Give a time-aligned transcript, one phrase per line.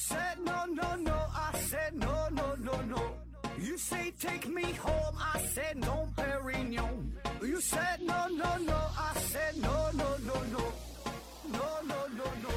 [0.00, 1.12] said no, no, no.
[1.12, 3.02] I said no, no, no, no.
[3.58, 5.14] You say take me home.
[5.18, 7.12] I said no, Perignon.
[7.42, 8.78] You said no, no, no.
[8.96, 10.60] I said no, no, no, no.
[11.52, 12.50] No, no, no, no.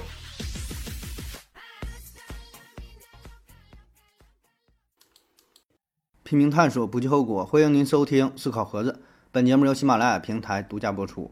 [6.23, 7.45] 拼命探索，不计后果。
[7.45, 8.91] 欢迎您收听《思考盒子》，
[9.33, 11.29] 本节目由喜马拉雅平台独家播出。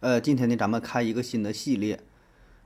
[0.00, 2.00] 呃，今天呢，咱们开一个新的系列，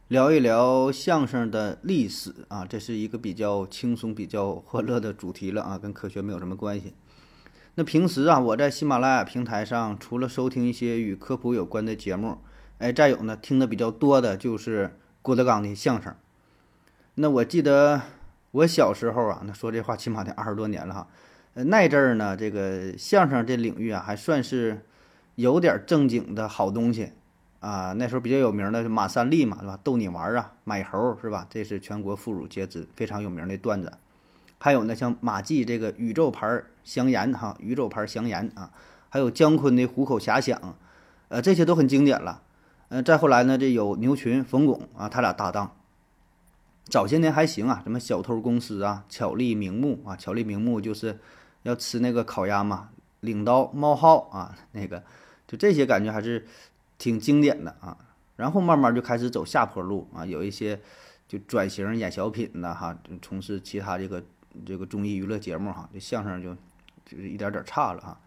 [0.09, 2.65] 聊一聊相声的历史啊。
[2.65, 6.95] 这是一个比较轻松、比较欢乐的主题了啊，跟科学没有什么关系。
[7.75, 12.39] 那平时啊，我在喜马拉雅平台上，除了收听一些与科普有关的节目，
[12.79, 16.15] 哎，再有呢，听的比较多的就是郭德纲的相声。
[17.17, 18.01] 那我记得
[18.53, 21.09] 我小时候啊，那说这话起码得二十多年了哈。
[21.53, 24.87] 呃，那阵儿呢，这个相声这领域啊，还算是
[25.35, 27.13] 有点正经的好东西
[27.61, 27.93] 啊。
[27.93, 29.79] 那时候比较有名的马三立嘛，对吧？
[29.83, 31.47] 逗你玩啊，买猴是吧？
[31.49, 33.93] 这是全国妇孺皆知，非常有名的段子。
[34.59, 38.71] 还有呢，像马季这个宇宙牌香烟哈，宇宙牌香烟啊，
[39.09, 40.77] 还有姜昆的虎口遐想，
[41.29, 42.43] 呃，这些都很经典了。
[42.89, 45.77] 呃，再后来呢，这有牛群、冯巩啊，他俩搭档。
[46.85, 51.19] 早些年还行啊，什么小偷公司啊，巧立名目啊，巧立名目就是
[51.63, 52.89] 要吃那个烤鸭嘛，
[53.21, 55.05] 领刀冒号啊，那个
[55.47, 56.47] 就这些感觉还是
[56.99, 57.97] 挺经典的啊。
[58.37, 60.81] 然后慢慢就开始走下坡路啊，有一些
[61.27, 64.23] 就转型演小品的哈，从事其他这个
[64.65, 66.55] 这个综艺娱乐节目哈，这相声就
[67.05, 68.21] 就是一点点差了哈。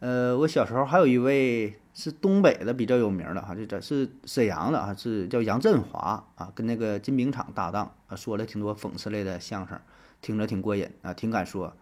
[0.00, 9.80] 呃，我小时候还有一位是东北的比较有名的哈，这这是沈阳的啊，是叫杨振华啊，跟那个金饼厂搭档啊，说了挺多讽刺类的相声，
[10.20, 11.74] 听着挺过瘾啊，挺敢说，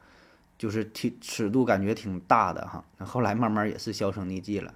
[0.57, 2.85] 就是挺尺度感觉挺大的哈。
[2.99, 4.73] 那后来慢慢也是销声匿迹了。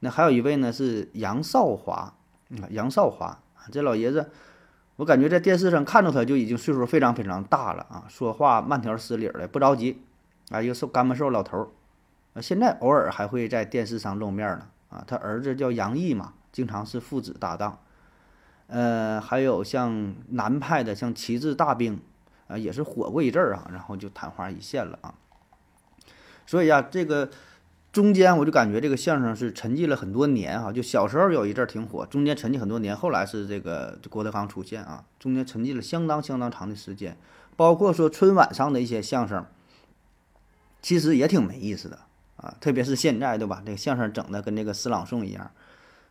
[0.00, 2.14] 那还有一位呢是杨少华
[2.60, 3.38] 啊，杨少华
[3.70, 4.30] 这老爷子，
[4.96, 10.02] 我感觉在电视上看着他就已经岁数非常非常大了啊，说话慢条斯理的，不着急
[10.50, 11.68] 啊，一个瘦干巴瘦老头儿。
[12.32, 14.66] 啊，现在偶尔还会在电视上露面呢。
[14.88, 17.78] 啊，他儿子叫杨毅嘛，经常是父子搭档。
[18.68, 22.00] 呃，还有像南派的，像旗帜大兵，
[22.46, 25.14] 啊，也是火过一阵儿啊，然后就昙花一现了啊。
[26.46, 27.28] 所以呀，这个
[27.92, 30.72] 中间我就感觉这个相声是沉寂了很多年哈。
[30.72, 37.16] 就小时候有一阵儿挺火，中间沉寂很多年，后来是这个郭德纲出现啊，中间沉寂了相当相当长的时间。
[37.56, 39.44] 包括说春晚上的一些相声，
[40.80, 41.98] 其实也挺没意思的。
[42.36, 43.62] 啊，特别是现在，对吧？
[43.66, 45.50] 这个相声整的跟这个诗朗诵一样，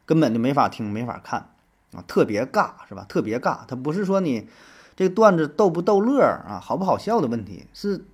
[0.06, 1.50] 根本就没法听，没法看，
[1.92, 3.04] 啊，特别尬，是吧？
[3.10, 3.62] 特别尬。
[3.68, 4.48] 它不是说你
[4.96, 8.06] 这个段子逗不逗乐啊，好不好笑的问题，是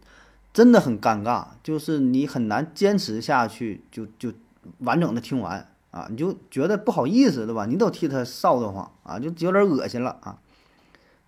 [0.55, 4.31] 真的很尴尬，就是你很难坚持下去，就就
[4.79, 7.65] 完整的听完啊，你就觉得不好意思，对吧？
[7.65, 10.39] 你都替他臊得慌啊，就有点恶心了啊。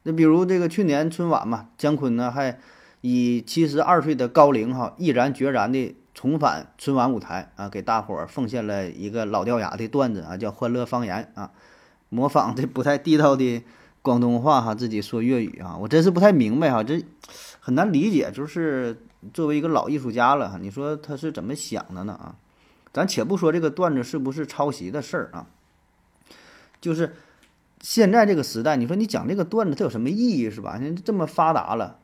[0.03, 2.57] 那比如这个去年春晚嘛，姜昆呢还
[3.01, 5.93] 以七十二岁的高龄哈，毅然决然的。
[6.19, 11.51] 重返春晚舞台啊，给大伙儿奉献了一个老掉牙的段子啊，叫《欢乐方言》啊，
[12.09, 13.61] 模仿这不太地道的
[14.01, 17.05] 广东话哈，自己说粤语啊，我真是不太明白哈，这
[17.59, 18.31] 很难理解。
[18.31, 18.97] 就是
[19.33, 22.35] 作为一个老艺术家了，你说他是怎么想的呢啊？
[22.93, 25.47] 咱且不说这个段子是不是抄袭的事儿啊，
[26.81, 27.15] 就是
[27.79, 30.77] 现在这个时代，你说你讲这个段子，它有什么意义是吧？
[30.81, 31.99] 你这么发达了。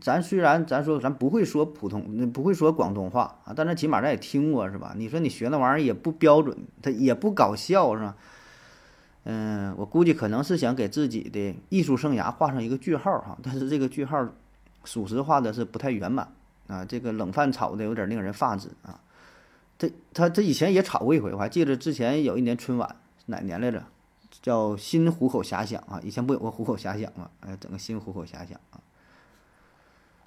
[0.00, 4.92] 咱虽然咱说咱不会说普通，不会说广东话啊，但是起码咱也听过是吧？
[4.96, 8.14] 你说你学那玩意儿也不标准，它也不搞笑是吧？
[9.24, 14.28] 嗯，我估计可能是想给自己的艺术生涯画上一个句号哈，但是这个句号，
[14.84, 16.28] 属实画的是不太圆满
[16.68, 19.00] 啊，这个冷饭炒的有点令人发指啊。
[19.78, 22.96] 他他他以前也炒过一回，我还记得之前有一年春晚
[23.26, 23.82] 哪年来着，
[24.42, 27.30] 叫新虎口遐想啊，以前不有个虎口遐想吗？
[27.40, 28.80] 哎，整个新虎口遐想啊。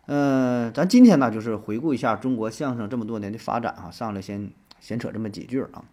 [0.06, 5.84] 嗯，咱今天呢，就是回顾一下中国相声这么多年的发展啊，上来先闲扯这么几句啊。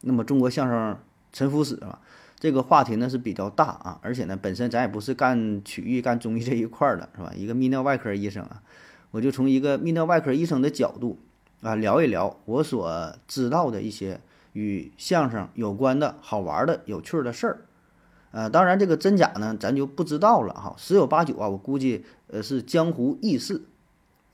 [0.00, 0.98] 那么中国相声
[1.32, 2.00] 沉浮史啊，
[2.38, 7.32] 这个话题呢是比较大啊，而且呢，本身咱也不是干曲艺、干综艺这一块的，是吧？
[7.34, 8.62] 一个泌尿外科医生啊，
[9.10, 11.18] 我就从一个泌尿外科医生的角度
[11.62, 14.20] 啊，聊一聊我所知道的一些
[14.52, 17.64] 与相声有关的好玩的、有趣的事儿。
[18.30, 20.74] 呃，当然这个真假呢，咱就不知道了哈。
[20.76, 23.62] 十有八九啊，我估计呃是江湖轶事，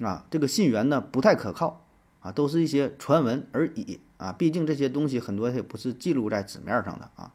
[0.00, 1.86] 啊，这个信源呢不太可靠
[2.20, 4.32] 啊，都是一些传闻而已啊。
[4.32, 7.32] 毕竟这些东西很多也不是记录在纸面上的啊。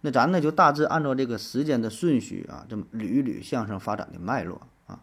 [0.00, 5.00] 那咱呢就大致按照这个时间的顺序啊，这么捋一捋相声发展的脉络啊。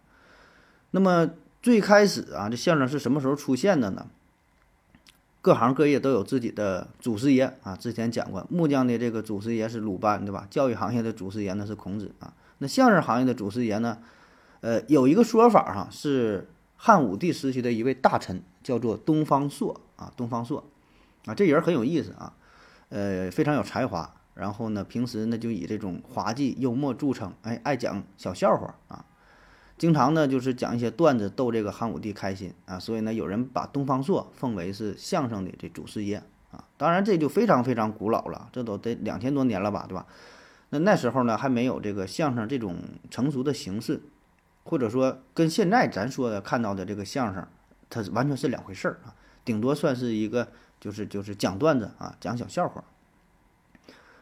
[0.92, 1.30] 那么
[1.66, 4.06] 最开始啊，这相声是什么时候出现的呢？
[5.42, 10.46] 各行各业都有自己的祖师爷啊，之前讲过，木匠的这个祖师爷是鲁班，对吧？
[10.52, 13.98] 教育行业的祖师爷呢是孔子啊，那相声行业的祖师爷呢，
[14.62, 20.64] 呃，有一个说法哈，是汉武帝时期的一位大臣，叫做东方朔啊，东方朔
[21.26, 22.34] 啊，这人很有意思啊，
[22.90, 24.14] 呃，非常有才华。
[24.36, 29.04] 然后呢，平时呢就以这种滑稽幽默著称，哎，爱讲小笑话啊，
[29.78, 36.64] 经常呢就是讲一些段子逗这个汉武帝开心啊，所以呢有人把东方朔奉为是相声的这祖师爷啊。
[36.78, 40.06] 当然这就非常非常古老了，这都得两千多年了吧，对吧？
[40.70, 42.78] 那那时候呢还没有这个相声这种
[43.12, 44.02] 成熟的形式，
[44.64, 47.46] 或者说跟现在咱说的看到的这个相声，
[47.90, 49.14] 它完全是两回事儿啊，
[49.44, 50.48] 顶多算是一个
[50.80, 52.84] 就是就是讲段子啊，讲小笑话。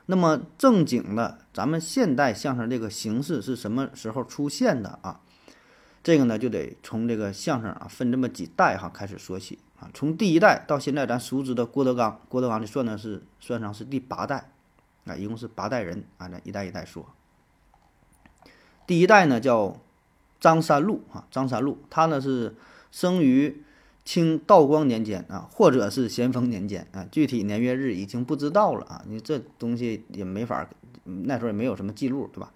[0.08, 5.22] 那么正经的，咱们现代相声这个形式是什么时候出现的啊？
[6.04, 9.90] 这个呢，就得从这个相声啊分这么几代哈开始说起啊。
[9.94, 14.52] 从第一代到现在咱熟知的郭德纲，郭德纲就算的是算上是第八代
[15.06, 17.08] 啊，一共是八代人啊，咱一代一代说。
[18.86, 19.78] 第一代呢叫
[20.40, 22.56] 张三禄啊，张三禄他呢是
[22.92, 23.64] 生于。
[24.06, 29.02] 清道光年间啊，或者是咸丰年间啊，具体年月日已经不知道了啊。
[29.08, 30.70] 你这东西也没法，
[31.06, 32.52] 那时候也没有什么记录，对吧？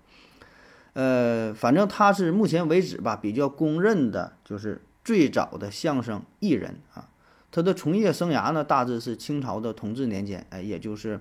[0.98, 7.08] 呃，反正他是目前为止吧，比较公认的就是最早的相声艺人啊。
[7.52, 11.20] 他的从业生涯呢，大致是清朝的同治年间，哎，也就是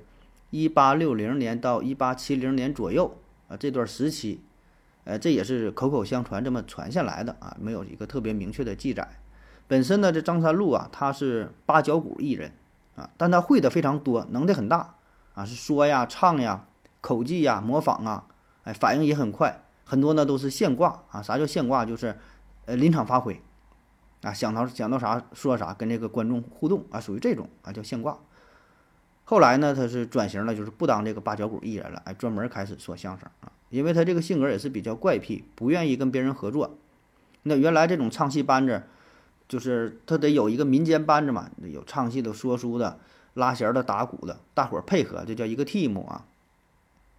[0.49, 3.19] 一八六零年到一八七零年左右
[3.49, 4.40] 啊，这段时期，
[5.05, 9.06] 呃，这也是口口相传这么传下来的啊，没有一个特别明确的记载。
[9.69, 12.50] 本身呢，这张三禄啊，他是八角鼓艺人
[12.94, 14.94] 啊，但他会的非常多，能力很大
[15.34, 16.64] 啊，是说呀、唱呀、
[17.02, 18.25] 口技呀、模仿啊，
[18.64, 21.22] 哎，反应也很快，很多呢都是现挂啊。
[21.22, 21.86] 啥叫现挂？
[21.86, 22.14] 就是
[22.66, 23.40] 呃临场发挥
[24.20, 28.18] 啊，想到想到啥说啥，跟这个观众互动啊，属于这种啊叫现挂。
[29.24, 36.76] 后来呢，他是转型了，就是不当这个八角鼓艺人了，哎，专门开始说相声啊，因为他这个性格也是比较怪癖，不愿意跟别人合作。
[37.44, 38.82] 那原来这种唱戏班子。
[39.48, 42.98] 就是他得有一个民间班子嘛，有唱戏的、说书的、
[43.34, 46.26] 拉弦的、打鼓的，大伙儿配合，这叫一个 team 啊。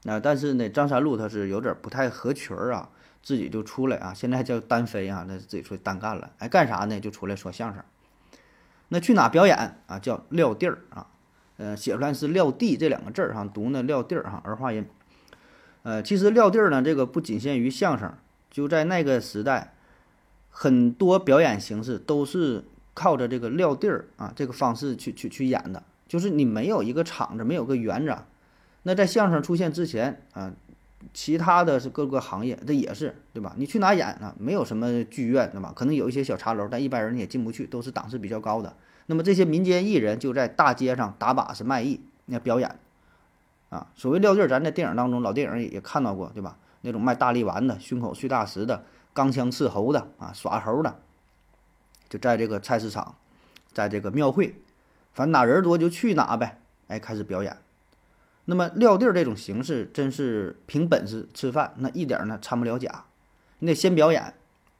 [0.04, 2.90] 那但是呢，张三禄他是有点不太合群儿啊，
[3.22, 6.32] 自己就出来啊，现在叫单飞啊，那自己出去单干了。
[6.38, 7.00] 哎，干啥呢？
[7.00, 7.84] 就出来说相声。
[8.90, 10.00] 那去哪表演啊？
[10.00, 11.08] 叫撂地儿啊，
[11.58, 14.86] 呃，写出来是撂地这两个字儿哈，读呢撂地儿哈，儿化音。
[15.84, 18.14] 呃，其实撂地儿呢，这个不仅限于相声，
[18.50, 19.74] 就在那个时代。
[20.60, 22.66] 很多表演形式都是
[22.96, 28.18] 靠着这个撂地儿啊这个方式去去去演的，就是你没有一个场子，没有个圆子。
[28.88, 30.50] 那在相声出现之前啊，
[31.14, 33.54] 其他的是各个行业，这也是对吧？
[33.58, 34.34] 你去哪演呢？
[34.40, 35.74] 没有什么剧院对吧？
[35.76, 38.74] 可能有一些小茶楼，但一般人也进不去，都是档次比较高的。
[39.08, 42.80] 那么这些民间艺人就在大街上打把式卖艺，那表演
[43.68, 43.88] 啊。
[43.94, 46.58] 所谓撂地儿，咱在电影当中老电影也也看到过对吧？
[46.80, 48.86] 那种卖大力丸的、胸口碎大石的。
[49.14, 50.96] 钢枪刺猴的啊，耍猴的，
[52.08, 53.16] 就在这个菜市场，
[53.74, 54.56] 在这个庙会，
[55.12, 56.62] 反正哪人多就去哪呗。
[56.88, 57.58] 哎，开始表演。
[58.50, 63.04] 那么撂地儿这种形式，真是凭本事吃饭，那一点呢掺不了假。
[63.60, 64.34] 你得先表演，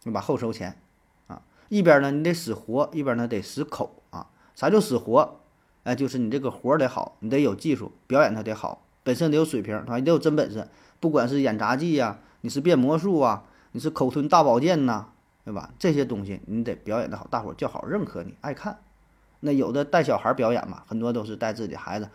[0.04, 0.22] 对吧？
[0.22, 0.80] 后收钱
[1.28, 1.42] 啊。
[1.68, 4.28] 一边呢你得使活，一边呢得使口啊。
[4.56, 5.42] 啥叫使活？
[5.84, 9.98] 哎，就是你这个活得好，你得有技术，表演它得好，本身得有水平，对吧？
[9.98, 10.66] 你得有真本事。
[11.02, 13.44] 不管是演杂技呀，你是变魔术啊。
[13.74, 15.08] 你是口吞大宝剑呐，
[15.44, 15.72] 对吧？
[15.78, 18.80] 这些东西你得表演的好，大伙儿叫好认可你，爱看。
[19.42, 22.10] 那有的带小孩表演嘛，很多都是带自己孩子，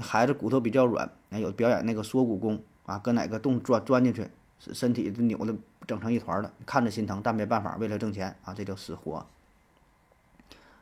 [0.00, 4.28] 孩子骨头比较软，有表演那个缩骨功啊，搁哪个洞钻钻进去，
[4.58, 5.54] 身体扭的
[5.86, 9.26] 整成一团的，看着心疼，但没办法，为了挣钱啊，这叫死活。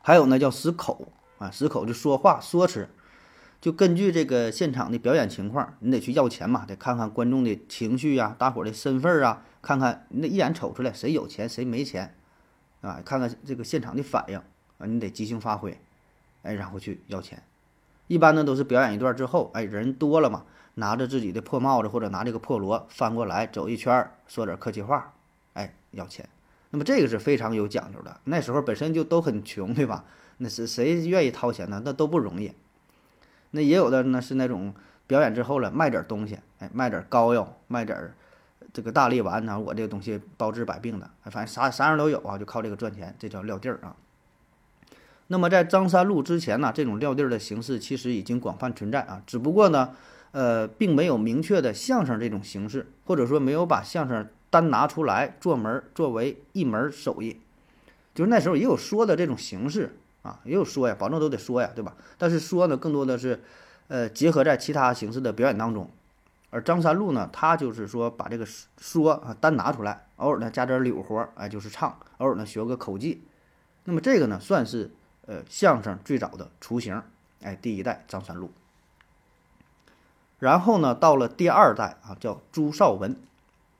[0.02, 2.88] 还有呢，叫死口啊，死口就说话说辞。
[3.58, 12.14] 就根据这个现场的表演情况，你得去要钱嘛，得看看观众的情绪呀，大伙儿的身份啊，看看你得一眼瞅出来谁有钱谁没钱，
[12.82, 14.38] 啊，看看这个现场的反应
[14.78, 15.80] 啊，你得即兴发挥，
[16.42, 17.42] 哎，然后去要钱。
[18.06, 20.44] 一般呢都是表演一段之后，哎，人多了嘛，
[20.74, 25.12] 拿着自己的破帽子或者拿这个破锣翻过来走一圈，说点客气话，
[25.54, 26.28] 哎，要钱。
[26.70, 28.20] 那么这个是非常有讲究的。
[28.24, 30.04] 那时候本身就都很穷，对吧？
[30.38, 31.80] 那是谁愿意掏钱呢？
[31.84, 32.52] 那都不容易。
[33.52, 34.74] 那也有的呢，是那种
[35.06, 38.12] 表演之后了，卖点东西，哎，卖点膏药，卖点
[38.72, 39.58] 这个大力丸呢。
[39.58, 43.96] 我这个东西包治百病的，反正啥啥样都有啊，就靠这个赚钱，这叫撂地儿啊。
[45.28, 49.90] 那么在张三路之前呢，这种撂地儿的形式其实已经广泛存在啊，只不过呢，
[50.32, 57.40] 呃，并没有明确的相声这种形式，或者说没有把相声单拿出来做门儿作为一门手艺，
[58.14, 59.96] 就是那时候也有说的这种形式。
[60.22, 61.94] 啊，也有说呀，保证都得说呀，对吧？
[62.18, 63.40] 但是说呢，更多的是，
[63.86, 65.88] 呃，结合在其他形式的表演当中，
[66.50, 68.44] 而张三路呢，他就是说把这个
[68.80, 73.22] 说啊单拿出来，偶尔呢加点柳活儿，哎，就是唱，偶尔呢学个口技。
[73.84, 74.90] 那么这个呢，算是
[75.26, 77.02] 呃相声最早的雏形，
[77.42, 78.50] 哎，第一代张三禄。
[80.38, 83.16] 然后呢，到了第二代啊，叫朱绍文，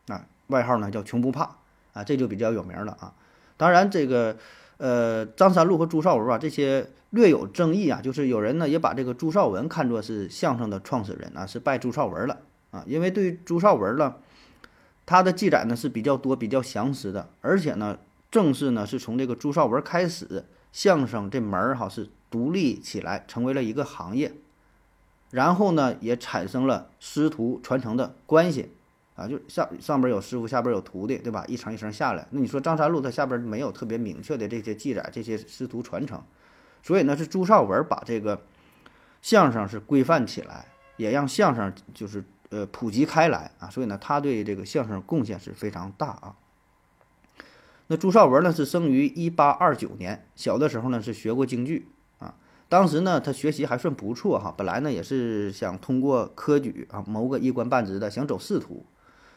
[0.08, 1.56] 啊，外号呢叫穷不怕，
[1.92, 3.14] 啊，这就比较有名了啊。
[3.56, 4.36] 当然这个
[4.76, 6.90] 呃张三禄和朱绍文啊，这些。
[7.10, 12.38] 略有争议啊，就是有人呢也把这个朱绍文看作是相声的创始人啊，是拜朱绍文了
[12.72, 12.84] 啊。
[12.86, 14.16] 因为对于朱绍文呢，
[15.06, 17.96] 他的记载呢是比较多、比较详实的，而且呢，
[18.30, 20.44] 正是呢是从这个朱绍文开始，
[20.76, 24.35] 相声这门儿哈是独立起来，成为了一个行业，
[25.30, 28.73] 然后呢也产生了师徒传承的关系
[29.14, 31.47] 啊，就上上边有师傅，下边有徒弟，对吧？
[31.49, 36.23] 一层一层下来，那你说张三禄他下边没有特别明确的这些记载，这些师徒传承。
[36.83, 38.42] 所以呢，是朱绍文把这个
[39.23, 40.66] 相声是规范起来，
[40.99, 43.71] 也让相声就是呃普及开来啊。
[43.71, 46.37] 所以呢，他对这个相声贡献是非常大啊。
[47.88, 51.88] 那朱绍文呢是生于一八二九年，小的时候呢是学过京剧
[52.19, 52.35] 啊。
[52.69, 58.85] 当时呢他学习还算不错哈，本来呢也是想通过科举啊谋个一官半职的，想走仕途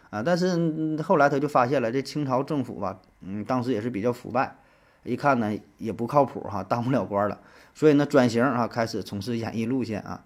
[0.09, 0.23] 啊。
[0.23, 4.57] 但是后来他就发现了这清朝政府吧，嗯，当时也是比较腐败。
[5.03, 7.39] 一看呢也不靠谱哈，当不了官了，
[7.73, 10.23] 所以呢转型啊，开始从事演艺路线啊，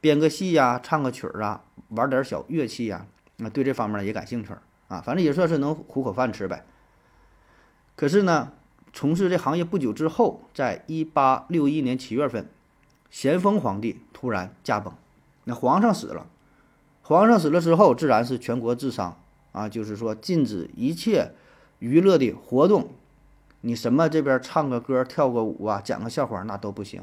[0.00, 3.06] 编个戏呀，唱个曲儿啊，玩点小乐器呀，
[3.36, 4.52] 那对这方面也感兴趣
[4.88, 6.64] 啊，反正也算是能糊口饭吃呗。
[7.96, 8.52] 可是呢，
[8.92, 12.46] 从事这行业不久之后，在一八六一年七月份，
[13.10, 14.92] 咸丰皇帝突然驾崩，
[15.44, 16.26] 那皇上死了，
[17.02, 19.18] 皇上死了之后，自然是全国治丧
[19.52, 21.32] 啊，就是说禁止一切
[21.78, 22.90] 娱乐的活动。
[23.62, 27.02] 你什么这边唱个歌、跳个舞啊，讲个笑话那都不行，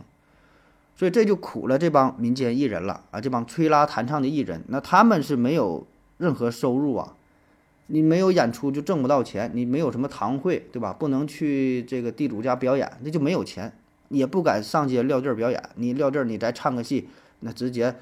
[0.95, 3.19] 所以这就苦了这帮民间艺人了啊！
[3.19, 5.85] 这帮吹拉弹唱的艺人，那他们是没有
[6.19, 7.15] 任何收入啊，
[7.93, 10.91] 你没有演出就挣不到钱，你没有什么堂会，对吧？
[10.91, 13.71] 不能去这个地主家表演，那就没有钱，
[14.09, 15.69] 也不敢上街撂地儿表演。
[15.75, 17.07] 你撂地儿，你再唱个戏，
[17.41, 17.95] 那直接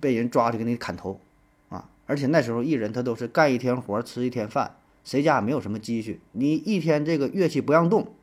[0.00, 1.20] 被人抓去给你砍头
[1.68, 1.90] 啊！
[2.06, 4.76] 而且那时候艺人他都是干一天活吃一天饭。
[5.04, 8.14] 谁家也没有什么积蓄，你一天这个乐器不让动，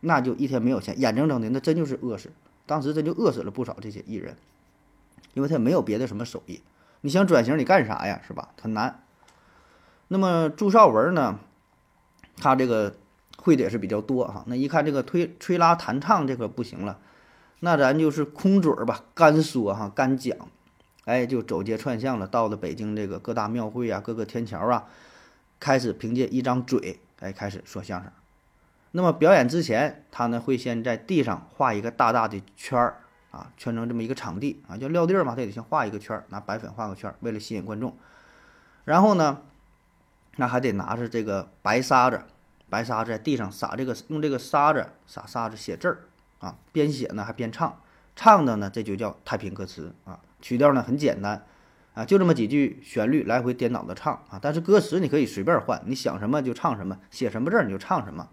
[0.00, 2.30] 那就一天没有钱，眼睁睁的那真就是饿死。
[2.66, 4.36] 当时真就饿死了不少这些艺人，
[5.32, 6.60] 因为他没有别的什么手艺。
[7.00, 8.20] 你想转型，你干啥呀？
[8.26, 8.50] 是吧？
[8.60, 9.00] 很难。
[10.08, 11.38] 那么朱绍文呢，
[12.36, 12.94] 他这个
[13.36, 14.44] 会的也是比较多哈。
[14.46, 16.98] 那一看这个推吹拉弹唱这个不行了，
[17.60, 20.36] 那咱就是空嘴儿吧，干说哈，干讲，
[21.04, 24.84] 哎，就走街串巷了，到了北京这个各大庙会啊，各个天桥啊。
[25.60, 28.12] 开始凭借一张嘴，哎，开始说相声。
[28.90, 37.96] 那么表演之前，他呢会先在地上画一个大大的圈儿啊，圈成这么一个场地啊，叫撂地儿嘛，他得先画一个圈儿，拿白粉画个圈儿，为了吸引观众。
[38.84, 39.40] 然后呢，
[40.36, 42.22] 那还得拿着这个白沙子，
[42.68, 45.98] 白沙子在地上撒这个，用这个沙子撒沙子写字儿
[46.40, 47.80] 啊，边写呢还边唱，
[48.16, 51.44] 唱的呢这就叫太平歌词啊，曲调呢很简单。
[51.94, 58.28] 啊，就这么几句旋律来回颠倒的唱啊，但是歌词你可以随便换，你想什么就唱什么，写什么字你就唱什么。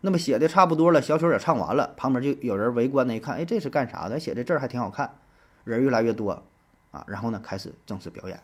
[0.00, 4.18] 那么写的差不多了，小曲也唱完了，旁边就有人围观呢，一看，哎，这是干啥的？
[4.18, 5.14] 写这字儿还挺好看，
[5.62, 6.42] 人越来越多
[6.90, 8.42] 啊，然后呢开始正式表演。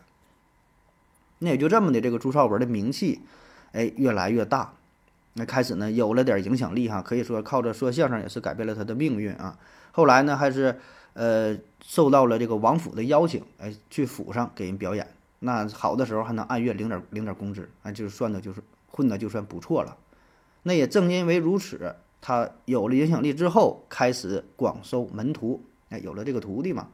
[1.39, 3.21] 那也就这么的，这个朱绍文的名气，
[3.71, 4.73] 哎，越来越大，
[5.33, 9.57] 那开始呢有了点影响力哈，可以说靠着说相声也是改变了他的命运啊。
[9.91, 10.79] 后来呢还是。
[11.17, 15.07] 呃，受到了这个王府的邀请，哎，去府上给人表演。
[15.39, 19.95] 那好的时候还能按月领点领点工资，哎，就是算的，就是混的就算不错了。
[20.63, 26.89] 那也正因为如此，他有了影响力之后，开始广收门徒，哎，有了这个徒弟嘛。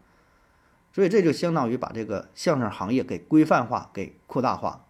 [0.94, 4.86] 所以这就相当于把这个相声行业给规范化、给扩大化。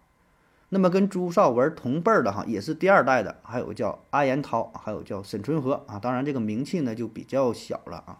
[0.70, 5.98] 那么跟朱绍文同辈儿的哈，也是第二代的，还有叫阿言涛，还有叫沈春和啊。
[5.98, 8.18] 当然这个名气呢就比较小了啊。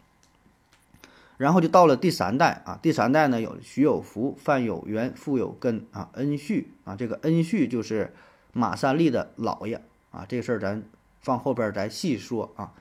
[1.38, 8.14] 然后就到了第三代啊，第三代呢有徐有福、范有元、傅有根啊，恩旭啊，这个恩旭就是
[8.52, 10.84] 马三立的姥爷啊，这个事儿咱
[11.20, 12.74] 放后边再细说啊。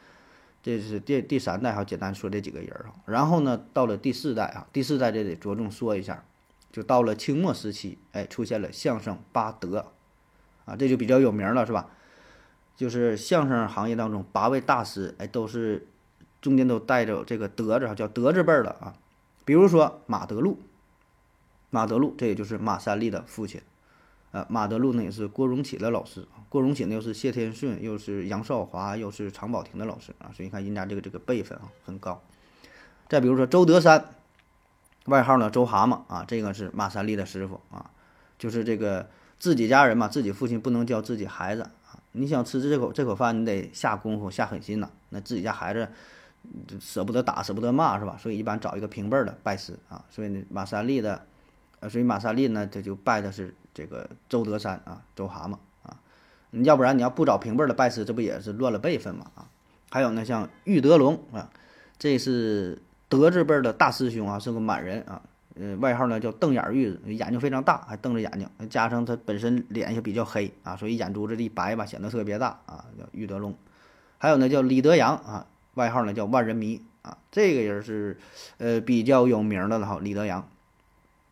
[0.62, 2.94] 这是第第三代哈，简单说这几个人啊。
[3.06, 6.24] 然后呢，到了第四代啊，第四代这得着重说一下，
[6.72, 9.92] 就到了清末时期，哎，出现了相声八德
[10.66, 11.90] 啊，这就比较有名了，是吧？
[12.76, 15.88] 就是相声行业当中八位大师，哎，都是。
[16.42, 18.96] 中间都带着这个德字，叫德字辈儿的啊。
[19.46, 20.58] 比如说马德禄，
[21.70, 23.62] 马德禄这也就是马三立的父亲，
[24.32, 30.32] 呃，马德禄呢也是郭荣启的老师郭荣启呢又是谢天顺，又是杨少华，又是常宝霆的老师啊。
[30.34, 32.22] 所以你看人家这个这个辈分啊很高。
[33.10, 34.06] 再比如说周德山，
[35.06, 37.92] 外号呢周蛤蟆啊，这个是马三立的师傅啊，
[38.38, 45.90] 就是这个自己家人嘛，自己父亲不能教自己孩子啊，你想吃这口这口饭，你得下功夫下狠心呐，那自己家孩子
[46.80, 48.18] 舍不得打舍不得骂是吧？
[48.18, 51.26] 所以一般找一个平辈儿的拜师啊，所以呢马三立的，
[51.82, 56.00] 呃，所以马三立呢他就拜的是这个周德山啊，周蛤蟆啊，
[56.64, 59.46] 要不然你要不找平辈儿的拜师，这不也是乱了辈分嘛啊？
[59.90, 61.50] 还有呢像玉德龙啊，
[62.00, 62.82] 这是。
[63.12, 65.22] 德字辈的大师兄啊，是个满人啊，
[65.56, 73.54] 呃，外号呢叫瞪眼玉，眼睛非常大，还瞪着眼睛，加上他本身脸也比较黑啊，所以眼珠子一白吧，显得特别大啊，叫玉德龙。
[74.18, 78.18] 还有呢叫李德阳啊，外号呢叫万人迷啊，这个人是
[78.60, 80.48] 呃比较有名的了哈，李德阳，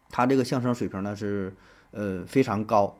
[0.10, 1.54] 他这个相声水平呢是
[1.92, 2.98] 呃非常高，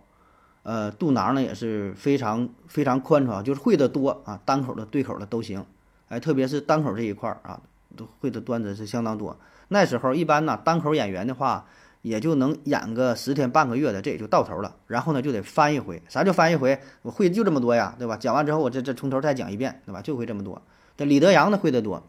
[0.64, 5.66] 呃肚囊呢也是非常非常宽敞，就是会的多啊，单口的对口的都行，
[6.08, 7.62] 哎，特别是单口这一块儿啊。
[7.96, 9.36] 都会的段子是相当多。
[9.70, 11.66] 那时候一般呢，单口演员的话，
[12.04, 14.76] 也就能演个十天半个月的，这也就到头了。
[14.86, 16.00] 然后呢，就得翻一回。
[16.08, 16.80] 啥叫翻一回？
[17.02, 18.16] 我会就这么多呀，对吧？
[18.16, 20.04] 讲完之后，我这这从头再讲一遍，对吧？
[20.04, 20.62] 就会这么多。
[20.96, 22.04] 这李德阳呢会的多。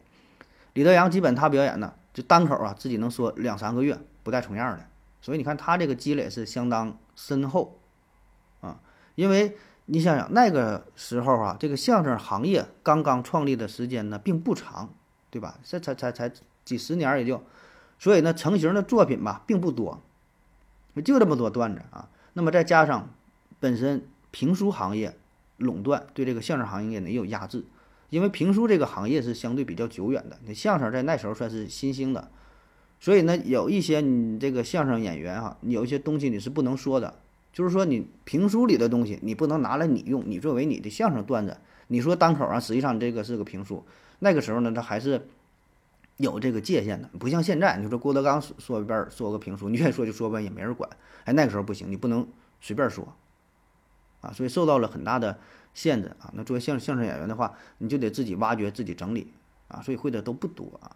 [0.73, 4.85] 李德阳基本他表演呢，就单口啊，自己能说两三个月不带重样的。
[5.21, 7.79] 所以你看他这个积累是相当深厚
[8.61, 8.79] 啊。
[9.15, 14.89] 因为你想想那个时候啊，这个相声行业刚刚创立的时间呢并不长。
[15.33, 15.57] 对吧？
[15.63, 16.29] 这才才才
[16.65, 17.41] 几十年也就，
[17.97, 20.01] 所以呢，成型的作品吧并不多，
[21.05, 22.09] 就这么多段子啊。
[22.33, 23.07] 那么再加上
[23.61, 25.17] 本身评书行业
[25.55, 27.63] 垄断，对这个相声行业呢也有压制。
[28.09, 32.29] 因为评书这个行业是相对比较久远的，那相声在那时候算是新兴的，
[33.01, 37.15] 所以呢，有一些你这个相声演员哈，有一些东西你是不能说的，
[37.51, 43.83] 就是说你评书里的东西你不能拿来你用，你作为你的相声段子，你说单口啊，实际上这个是个评书。
[44.19, 45.27] 那个时候呢，他还是
[46.17, 47.75] 有这个界限的，不像现在。
[47.77, 50.87] 你说郭德纲说说一遍说个评书，你愿意说就说呗，也没人管。
[51.25, 52.27] 哎，那个时候不行，你不能
[52.61, 53.15] 随便说
[54.21, 55.39] 啊，所以受到了很大的
[55.73, 56.29] 限制啊。
[56.35, 59.33] 那作为相相声演员的话，你就得自己挖掘、自己整理
[59.69, 60.95] 啊，所以会的都不多啊。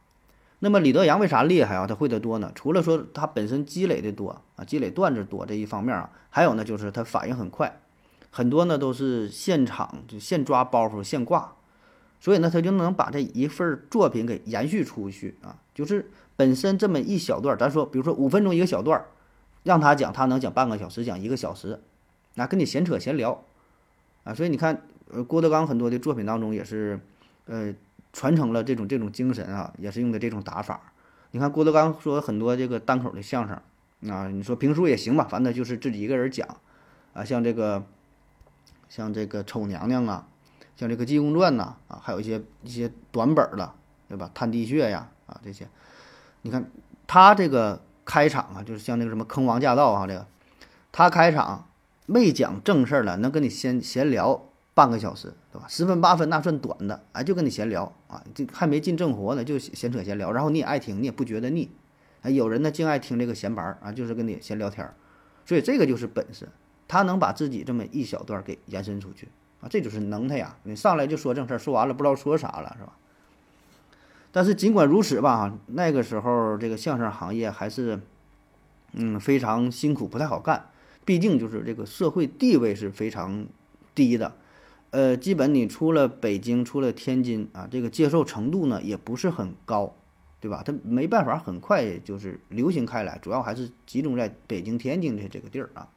[0.65, 1.85] 那么李德阳为啥厉害啊？
[1.85, 2.51] 他会的多呢？
[2.55, 7.79] 除了说他本身积累的多啊，积累段子多这一方面啊，还有呢，就是他反应很快，
[8.31, 11.53] 很多呢都是现场就现抓包袱、现挂。
[12.19, 19.05] 所以呢，他就能把这一份作品给延续出去啊，就是本身这么一小段，咱说，比如说五分钟一个小段，
[19.61, 21.79] 让他讲，他能讲半个小时，讲一个小时，
[22.33, 23.43] 那跟你闲扯闲聊，
[24.23, 26.99] 啊，所以你看，呃，郭德纲很多的作品当中也是，
[27.45, 27.71] 呃，
[28.15, 30.93] 传承了这种这种精神啊，也是用的这种打法。
[31.31, 33.59] 你看郭德纲说很多这个单口的相声
[34.09, 36.47] 啊，你说评书也行吧，反正就是自己一个人讲，
[37.13, 37.83] 啊，像这个，
[38.87, 40.27] 像这个丑娘娘啊。
[40.77, 43.73] 像这个《济公传》呐，啊，还有一些一些短本的，
[44.09, 44.29] 对吧？
[44.33, 45.69] 探地穴呀，啊，这些，
[46.41, 46.69] 你看
[47.07, 50.27] 他这个开场啊，就是像那个什么《坑王驾到》啊，这个
[50.91, 51.69] 他开场
[52.05, 55.65] 没讲正事儿了，能跟你闲闲聊半个小时，对吧？
[55.67, 61.71] 十分八分那算短的，哎，就跟你闲聊啊，这还没进正活呢，就闲扯闲聊，然后你也爱听，你也不觉得腻，
[62.21, 64.93] 哎，有人呢净爱听这个闲白儿啊，就是跟你闲聊天儿，
[65.45, 66.49] 所以这个就是本事，
[66.87, 69.29] 他能把自己这么一小段给延伸出去
[69.61, 69.69] 啊。
[69.69, 70.57] 这就是能耐呀！
[70.63, 72.97] 你上来就说正事儿，说完了不知道说啥了，是吧？
[74.33, 78.01] 但是尽管如此吧，那个时候这个相声行业还是，
[78.91, 80.69] 嗯，非常辛苦，不太好干。
[81.05, 83.47] 毕竟就是这个社会地位是非常
[83.93, 84.35] 低的，
[84.91, 89.93] 呃，基本你出了北京，出了天津啊，这个接受程度呢也不是很高，
[90.39, 90.63] 对吧？
[90.65, 95.89] 它没办法很快就是流行开来，主要还是集中在北京、天津的这个地儿啊。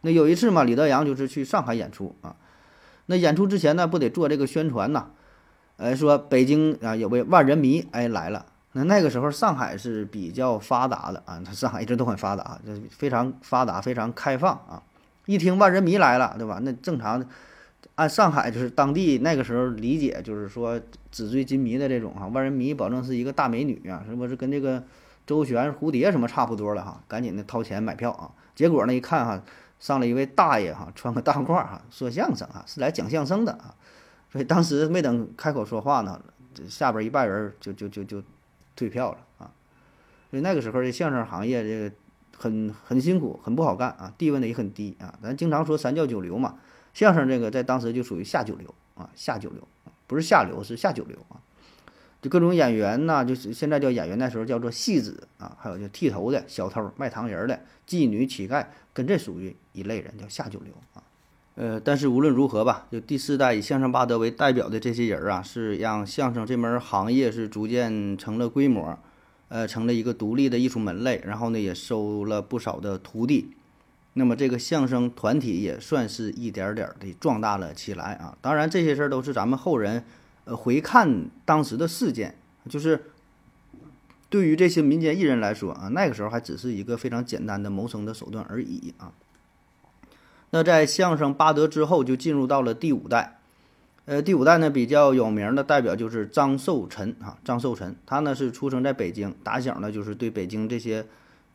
[0.00, 2.36] 那有一次嘛，李德阳就是去上海演出啊。
[3.06, 5.10] 那演出之前呢，不得做这个宣传呐？
[5.76, 8.46] 呃，说北京啊有位万人迷哎来了。
[8.72, 14.82] 那那个时候上海是比较发达的啊，它上海一直都很发达，这非常发达，非常开放啊。
[15.26, 16.58] 一听万人迷来了，对吧？
[16.62, 17.24] 那正常
[17.98, 20.80] 按上海就是当地那个时候理解，就是说
[21.10, 24.82] 纸醉金迷的这种哈，万人迷保证是一个大美女啊，是不是跟这个
[25.26, 27.02] 周旋蝴蝶什么差不多了哈？
[27.08, 28.30] 赶紧的掏钱买票啊。
[28.54, 29.42] 结果呢一看哈。
[29.80, 33.72] 上来一位大爷哈，穿个大褂哈，说相声啊，是来讲相声的啊，
[34.28, 36.20] 所以当时没等开口说话呢，
[36.68, 38.20] 下边一半人就就就就
[38.74, 39.52] 退票了啊。
[40.32, 41.94] 所以那个时候的相声行业这个
[42.36, 45.16] 很很辛苦，很不好干啊，地位呢也很低啊。
[45.22, 46.56] 咱经常说三教九流嘛，
[46.98, 49.62] 相声这个在当时就属于下九流啊，下九流，
[50.08, 51.38] 不是下流，是下九流啊。
[52.20, 61.02] 就各种演员呐，就是现在叫演员，那时候叫做戏子啊，还有就剃头的小偷、卖糖人的妓女、乞丐，跟这属于一类人，叫下九流啊。
[61.54, 68.98] 呃，但是无论如何吧，就第四代以相声八德为代表的这些人啊，是让相声这门行业是逐渐成了规模，
[69.46, 73.52] 呃，成了一个独立的艺术门类，然后呢，也收了不少的徒弟。
[74.18, 78.36] 那么这个相声团体也算是一点点的壮大了起来啊。
[78.42, 80.04] 当然，这些事儿都是咱们后人
[80.44, 82.34] 呃回看当时的事件，
[82.68, 83.04] 就是
[84.28, 89.12] 对于这些民间艺人来说啊，那个时候还只是一个非常简单的谋生的手段而已啊。
[90.50, 93.38] 那在相声八德之后，就进入到了第五代。
[94.06, 101.04] 呃，第五代呢比较有名的代表就是张寿臣啊，张寿臣，他呢是出生在北京，打小呢就是对北京这些，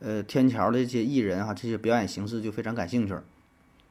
[0.04, 3.14] 呃，天桥的这些艺人哈，这些表演形式就非常感兴趣。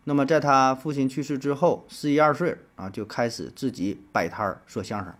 [0.03, 5.11] 那么在他父亲去世之后，十一二岁啊就开始自己摆摊儿说相声，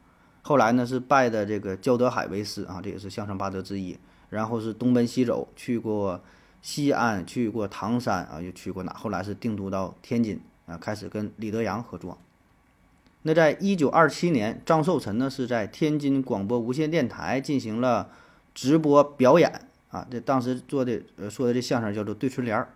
[0.43, 3.97] 后来呢是拜的这个焦德海为师啊，这也是相声八德之一。
[4.29, 6.21] 然后是东奔西走，去过
[6.61, 8.93] 西安，去过唐山啊，又去过哪？
[8.93, 12.19] 后来是定都到天津啊，开始跟李德阳合作。
[13.23, 18.09] 那在一九二七年，张寿臣呢是在天津广播无线电台进行了
[18.53, 20.05] 直播表演啊。
[20.11, 22.73] 这当时做的呃说的这相声叫做对春联儿。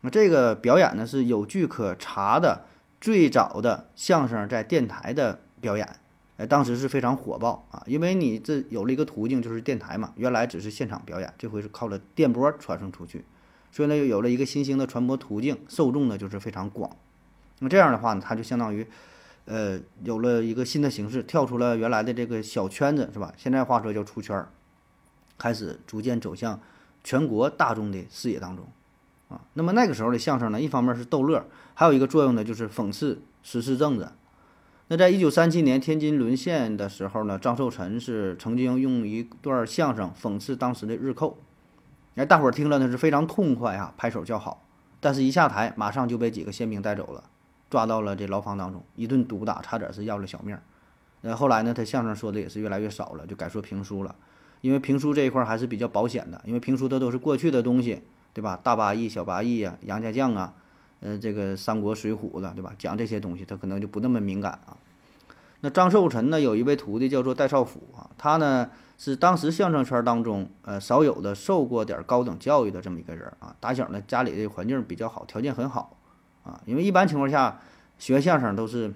[0.00, 2.64] 那这个表演呢是有据可查的
[2.98, 5.96] 最早的相声在电台的表演，
[6.38, 7.82] 哎，当时是非常火爆啊。
[7.86, 13.24] 因为你这有了一个途径就是电台嘛，原来只是现场表演，这回是靠了电波传送出去，
[13.70, 16.90] 所以呢又有了一个新兴的传播途径，受众呢就是非常广。
[17.58, 18.86] 那这样的话呢，它就相当于。
[19.46, 23.30] 呃，有了一个新的形式，跳出了原来的这个小圈子，是吧？
[23.36, 24.48] 现在话说叫出圈儿，
[25.38, 26.60] 开始逐渐走向
[27.02, 28.66] 全国大众的视野当中，
[29.28, 31.44] 啊，那么那个时候的相声呢，一方面是逗乐，
[31.74, 34.08] 还有一个作用呢，就是讽刺时事政治。
[34.88, 41.38] 那在一九三七年天津沦陷的时候呢，张寿臣是曾经用一段相声讽刺当时的日寇，
[42.16, 44.62] 哎，大伙儿听了呢是非常痛快啊，拍手叫好。
[45.00, 47.24] 但是，一下台马上就被几个宪兵带走了。
[47.70, 50.56] 抓到了这牢房当中，一顿毒打，差点是要了小命。
[51.22, 54.14] 那，后来呢，他相声说的也是越来越少了，就改说评书了。
[54.64, 58.00] 因为评书这一块还是比较保险的，因为评书它都是过去的东西，
[58.32, 58.58] 对吧？
[58.62, 60.54] 大八义、小八义啊，杨家将啊，
[61.00, 62.72] 呃，这个三国、水浒的，对吧？
[62.78, 64.74] 讲这些东西，他可能就不那么敏感啊。
[65.60, 73.54] 那张寿臣呢，有一位徒弟叫做戴少甫啊，他呢是当时相声圈当中呃少有的受过点高等教育的这么一个人啊。
[73.60, 75.94] 打小呢，家里的环境比较好，条件很好。
[76.42, 77.60] 啊，因为一般情况下
[77.98, 78.94] 学相声都是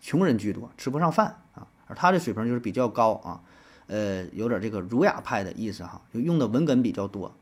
[0.00, 1.66] 穷人居多，吃不上饭啊。
[1.86, 3.42] 而他的水平就是比较高啊，
[3.90, 7.34] 呃，有点这个儒雅派的意思哈，就用的文哏比较多。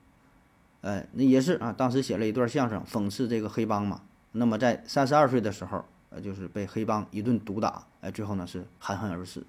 [0.80, 4.00] 呃，那也是啊，当时写了一段相声讽刺这个黑帮嘛。
[4.32, 9.44] 那么在三十二岁的时候，呃，就是被黑帮一顿毒打，哎，最后呢是含恨而死。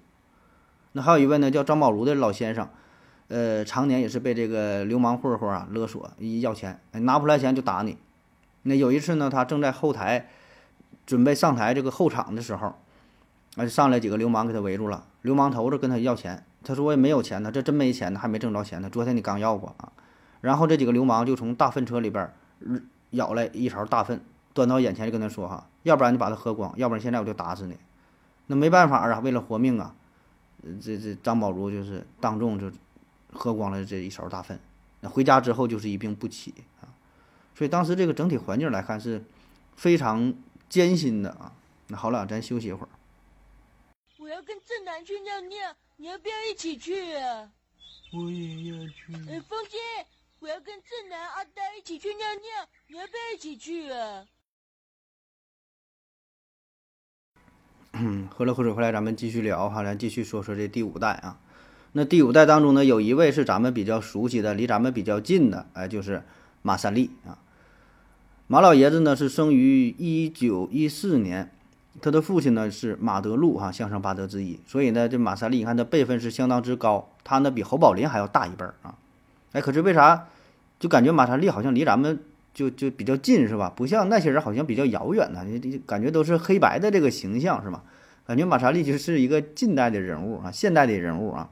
[0.92, 2.68] 那还有一位呢叫张宝如的老先生，
[3.28, 7.96] 呃，常年也是被这个流氓混混啊勒索，一要钱，哎，拿不出来钱就打你。
[8.64, 10.28] 那有一次呢，他正在后台
[11.06, 12.74] 准备上台这个候场的时候，
[13.56, 15.06] 啊，上来几个流氓给他围住了。
[15.22, 18.90] 流氓头子跟他要钱，他说我也没有钱呢，这真没钱呢，还没挣着钱呢。
[18.90, 19.92] 昨天你刚要过啊。
[20.40, 22.34] 然后这几个流氓就从大粪车里边儿
[23.10, 27.76] 舀来一勺大粪，端到眼前就跟他说哈，要不然你把它喝光，要不然现在我就打死你。
[28.46, 29.94] 那没办法啊，为了活命啊，
[30.80, 32.70] 这这张宝如就是当众就
[33.32, 34.58] 喝光了这一勺大粪。
[35.00, 36.88] 那回家之后就是一病不起啊。
[37.54, 39.24] 所以当时这个整体环境来看是
[39.76, 40.34] 非常
[40.68, 41.52] 艰辛的啊。
[41.88, 42.88] 那好了，咱休息一会儿。
[44.18, 47.50] 我要跟正南去尿尿，你要不要一起去啊？
[48.14, 49.12] 我也要去。
[49.28, 49.76] 哎，风姐，
[50.38, 54.24] 我要跟正南、阿呆一起去尿尿，你要不要一起去啊？
[57.92, 61.38] 嗯， 喝了口水回来，咱们继续聊哈，咱继续说说这第五代啊。
[61.92, 66.24] 那第五代当中呢，有一位是咱们比较熟悉的，离咱们比较近的，哎，就是
[66.62, 67.36] 马三立啊。
[68.46, 71.54] 马老爷子呢是生于一九一四年，
[72.00, 78.94] 他的父亲呢是马德禄哈，相声八德之一，所以呢这马三立你看他辈分是相当之高，他呢比侯宝林还要大一辈儿啊，
[79.52, 80.26] 哎，可是为啥
[80.78, 82.20] 就感觉马三立好像离咱们
[82.54, 83.72] 就就比较近是吧？
[83.74, 87.82] 不像那些人好像比较遥远呢，你感觉都是黑白的这个形象是吧？
[88.26, 91.50] 感觉马三立就是一个近代的人物啊，现代的人物啊。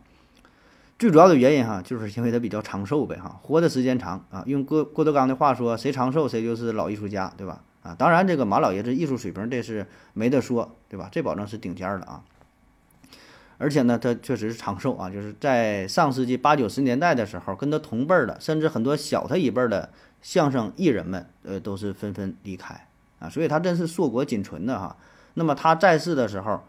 [0.97, 4.43] 最主要的原因哈，就是因为他比较长寿呗哈，活的时间长啊。
[4.47, 7.63] 用郭郭德纲的话说，谁长寿谁就是老艺术家，对吧？
[7.89, 11.09] 啊，当然这个马老爷子艺术水平这是没得说，对吧？
[11.11, 12.23] 这保证是顶尖的啊。
[13.57, 22.87] 而且呢，他确实是长寿啊，就是在上世纪八九十年代的时候，跟他同辈儿的，甚至很多小他一辈儿的相声艺人们，呃，都是纷纷离开
[23.19, 24.97] 啊，所以他真是硕果仅存的哈。
[25.35, 26.63] 那么他在世的时候。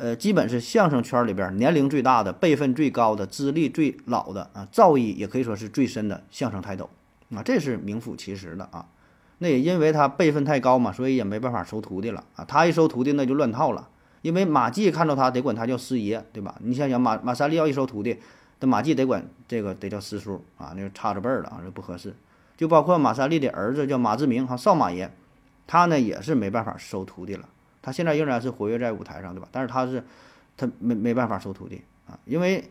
[0.00, 6.88] 呃，基本是相声圈里边年龄最大的、辈分最高的、资历最老的啊，造诣也可以说是最深的相声泰斗
[7.34, 8.86] 啊，这是名副其实的啊。
[9.38, 12.44] 那也因为他辈分太高嘛，所以也没办法收徒弟了啊。
[12.44, 13.88] 他一收徒弟那就乱套了，
[14.22, 16.56] 因为马季看到他得管他叫师爷，对吧？
[16.60, 18.18] 你想想马马三立要一收徒弟，
[18.60, 22.14] 那马季得管这个得叫师叔啊，那就差着辈儿了啊，这不合适。
[22.56, 25.08] 就包括马三立的儿子叫马志明哈，少马爷，
[25.68, 27.48] 他呢也是没办法收徒弟了。
[27.80, 29.48] 他现在仍然是活跃在舞台上，对吧？
[29.52, 30.02] 但是他是
[30.56, 32.68] 他没没办法收徒弟啊，因为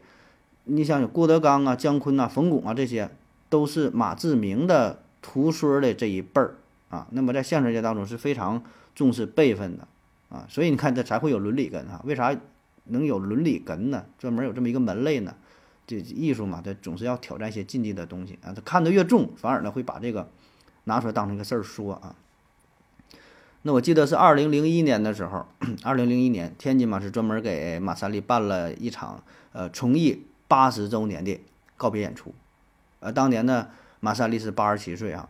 [0.65, 3.09] 你想想郭德纲啊、姜昆呐、冯巩啊，这些
[3.47, 6.55] 都是马志明的徒孙的这一辈儿
[6.89, 7.07] 啊。
[7.11, 8.63] 那么在相声界当中是非常
[8.95, 9.87] 重视辈分的
[10.29, 12.01] 啊，所以你看这才会有伦理根啊。
[12.03, 12.35] 为啥
[12.85, 14.05] 能有伦理根呢？
[14.17, 15.35] 专门有这么一个门类呢？
[15.85, 18.51] 这艺术嘛，它总是要挑战一些禁忌的东西啊。
[18.53, 20.29] 他看得越重，反而呢会把这个
[20.83, 22.15] 拿出来当成一个事儿说啊。
[23.63, 25.45] 那我记得是二零零一年的时候，
[25.83, 31.39] 二零零一年天津嘛是专门给马三立办了一场呃从艺八十周年的
[31.75, 32.33] 告别演出，
[32.99, 33.67] 呃当年呢
[33.99, 35.29] 马三立是八十七岁啊。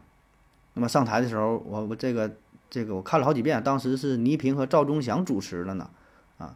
[0.74, 2.32] 那么上台的时候，我我这个
[2.70, 5.90] 这个我看了好几遍，当时是倪萍和赵忠祥主持了呢。
[6.38, 6.56] 啊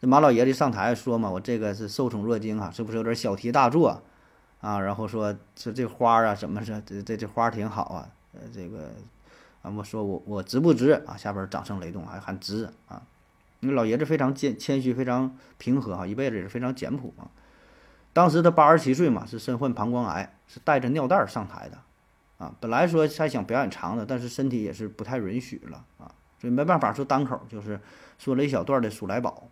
[0.00, 4.00] 这马老爷子上台说嘛，我这个是受宠若惊啊，是不是有点小题大做
[4.60, 4.78] 啊？
[4.78, 8.08] 然后说说这花啊，怎么是这这这花挺好啊？
[8.32, 8.92] 呃，这个
[9.62, 11.16] 啊，我说我我值不值啊？
[11.16, 13.02] 下边掌声雷动，还喊值啊！
[13.58, 17.26] 那老爷子非常谦谦虚，非常平和哈，一辈子也是非常简朴啊。
[18.12, 21.78] 当时他八十七岁嘛，是身患膀胱癌，是带着尿袋上台的
[22.44, 22.52] 啊。
[22.58, 27.78] 本来说还想表演长的，但是身体也是不太允许了啊，所以没办法说单口，就是
[28.18, 29.44] 说了一小段的《数来宝》。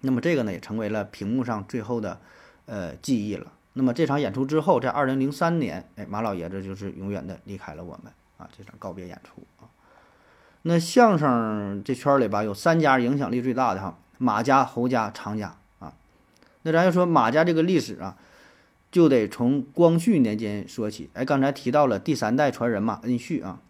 [0.00, 2.18] 那么这个呢，也成为了屏幕上最后的，
[2.66, 3.52] 呃，记忆了。
[3.74, 9.68] 那么这场演出之后，在二零零三年，哎，马老爷子就是永远的离开了我们啊，这场告别演出啊。
[10.62, 15.92] 那相声这圈里吧，有三家影响力最大的哈，马家、侯家、常家啊。
[16.62, 18.16] 那咱要说马家这个历史啊，
[18.90, 21.10] 就得从光绪年间说起。
[21.14, 23.60] 哎，刚才提到了第三代传人嘛，恩绪啊，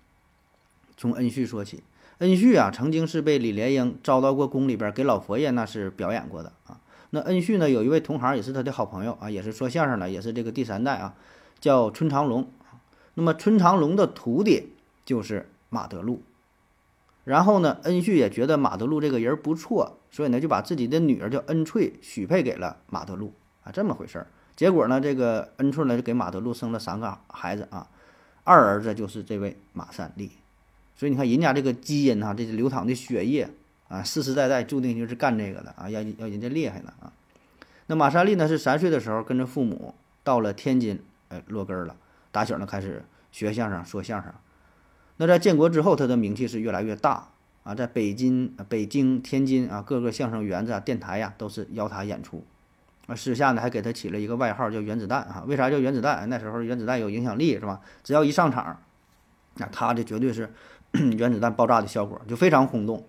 [0.96, 1.82] 从恩绪说起。
[2.18, 6.80] 恩绪啊，曾经是被李莲英招到过宫里边，给老佛爷那是表演过的啊。
[7.10, 11.14] 那恩绪呢，有一位同行，也是他的好朋友啊，也是说相声的，也是这个第三代啊，
[11.60, 12.50] 叫春长龙。
[13.14, 16.22] 那么春长龙的徒弟就是马德禄。
[17.24, 23.32] 然后呢，恩绪也觉得马德禄这个人不错，所以呢，就把自己的女儿叫恩翠许配给了马德禄
[23.64, 24.26] 啊，这么回事儿。
[24.60, 27.88] 结果呢，这个恩翠呢就给马德禄生了三个孩子啊，
[28.44, 30.32] 二儿子就是这位马三立。
[30.94, 33.48] 所以你看，人家这个基因哈，这是流淌的血液
[33.88, 37.10] 啊，世世代代注定就是干这个的啊，要要人家厉害呢啊。
[37.86, 41.96] 那马三立呢，是三岁的时候跟着父母到了天津，哎，落根了，
[42.30, 44.30] 打小呢开始学相声、说相声。
[45.16, 47.30] 那在建国之后，他的名气是越来越大
[47.62, 52.44] 啊，在北京、北京、天津啊，各个相声园子啊、电台呀，都是邀他演出。
[53.14, 55.44] 私下呢还给他起了一个外号叫“原子弹”啊。
[55.46, 56.28] 为啥叫原子弹？
[56.28, 57.80] 那时候原子弹有影响力是吧？
[58.02, 58.80] 只要一上场，
[59.56, 60.52] 那他这绝对是。
[61.16, 63.06] 原子弹爆炸的效果就非常轰动。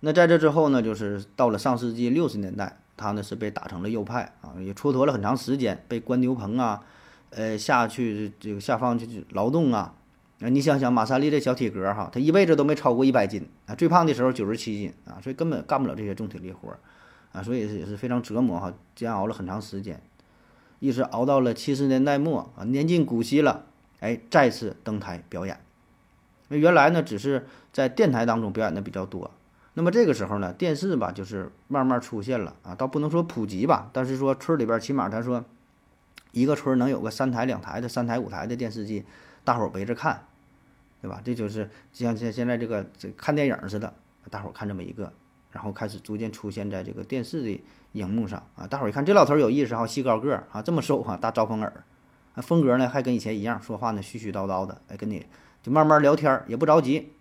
[0.00, 6.82] 那在这之后呢，就是到了上世纪六十年代，他呢是被打成了右派啊，也蹉跎了很长时间，被关牛棚啊，
[7.28, 9.92] 呃下去这个下放去劳动啊。
[10.40, 16.78] 啊，你想想马三立这小体格哈，他一辈子都没超过一百斤啊，最胖的时候九十七斤啊，所以根本干不了这些重体力活儿
[17.32, 20.00] 啊，所以也是非常折磨哈，煎熬了很长时间，
[20.78, 23.66] 一直熬到了七十年代末啊，年近古稀了，
[24.00, 25.58] 哎，再次登台表演。
[26.48, 29.30] 那原来呢，只是在电台当中表演的比较多。
[29.74, 35.42] 那么这个时候呢，电视吧，就是慢慢出现了啊，倒不能说普及吧，但是说村里边起码他说，
[36.32, 39.04] 一个村能有个三台两台的三台五台的电视机，
[39.44, 40.26] 大伙围着看，
[41.00, 41.22] 对吧？
[41.24, 43.94] 这就是像像现在这个这看电影似的，
[44.28, 45.10] 大伙看这么一个，
[45.52, 48.42] 然后开始逐渐出现在这个电视的荧幕上。
[48.56, 51.84] 啊，大伙儿一看这老头有意思哈，细高个儿啊，这么瘦哈，大招风耳，
[52.36, 55.24] 风格呢还跟以前一样，说话呢絮絮叨叨的，哎，跟你。
[55.62, 57.12] 就慢慢聊天儿，也不着急，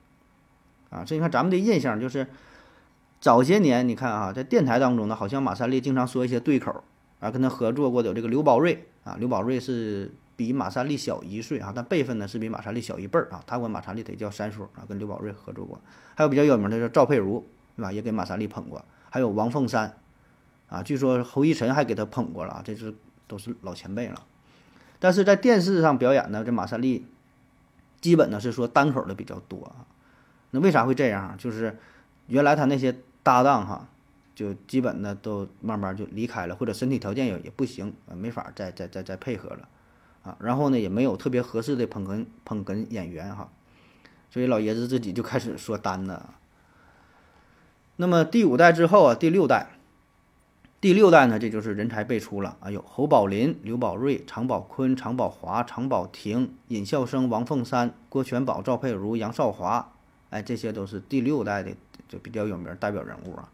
[0.90, 2.26] 啊，所以你看咱们的印象就是，
[3.20, 6.84] 早些年你看啊，在电台当中呢，好像马三立经常说一些对口，
[7.20, 8.88] 啊，跟他合作过的有这个刘宝瑞。
[9.04, 15.82] 啊，刘宝瑞是比马三立小一岁啊，但辈分呢是比马三立小一辈儿啊，他管马三立得叫三叔啊，跟刘宝瑞合作过，
[16.14, 17.44] 还有比较有名的叫赵佩茹，
[17.76, 17.92] 对吧？
[17.92, 19.98] 也给马三立捧过，还有王凤山，
[20.70, 22.94] 啊，据说侯一晨还给他捧过了，这是
[23.28, 24.24] 都是老前辈了，
[25.00, 27.06] 但是在电视上表演呢，这马三立。
[28.02, 29.86] 基本呢是说单口的比较多啊，
[30.50, 31.38] 那为啥会这样？
[31.38, 31.78] 就是
[32.26, 33.88] 原来他那些搭档哈，
[34.34, 39.68] 就基本呢都慢慢就离开了，或者身体条件也也不行，没法再再再再配合了
[40.24, 40.36] 啊。
[40.40, 43.52] 然后呢也没有特别合适的捧哏捧哏演员哈，
[44.32, 46.20] 所以老爷子自己就开始说单子。
[47.96, 49.72] 那么第五代之后啊，第六代。
[50.80, 59.94] 第六代呢，这就是人才辈出了啊，有侯宝林、刘宝瑞、常宝坤、常宝华、常宝霆、尹笑声、王凤山、郭全宝、赵佩茹、杨少华，
[60.32, 61.72] 哎，这些都是第六代的
[62.10, 63.52] 就比较有名代表人物啊。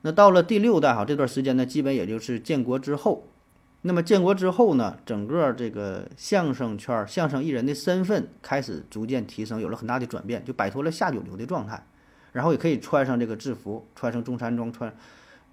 [0.00, 3.28] 那到了第六代哈，这段时间呢，基本也就是建国之后
[3.82, 11.86] 那么建国之后呢，整个这个相声圈儿、相声艺人的身份开始逐渐提升，有了很大的转变，就摆脱了下九流的状态，
[12.32, 14.94] 然后也可以穿上这个制服，穿上中山装，穿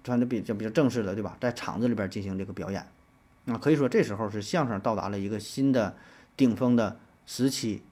[0.04, 1.36] 穿的比较比较正式的，对吧？
[1.40, 2.86] 在场子里边进行这个表演，
[3.46, 5.94] 啊，可以说这时候是相声到达了一个新的
[6.36, 7.82] 顶峰的时期。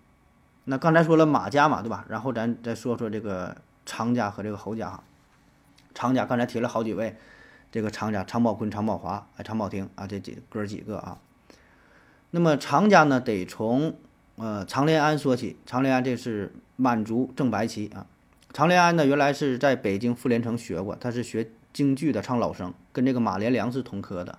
[0.65, 2.05] 那刚才说了马家嘛，对吧？
[2.09, 5.03] 然后咱再说说这个常家和这个侯家哈。
[5.95, 7.17] 常家刚才提了好几位。
[7.73, 11.19] 这个常家常宝坤、常宝华、啊常宝霆啊，这几哥几个啊。
[12.31, 13.95] 那么常家呢，得从
[14.37, 15.59] 呃常连安说起。
[15.67, 18.07] 常连安这是满族正白旗啊。
[18.57, 24.39] 常连安呢，原来是在北京妇联城学过，他是学京剧的，唱老生，跟这个马连良是同科的。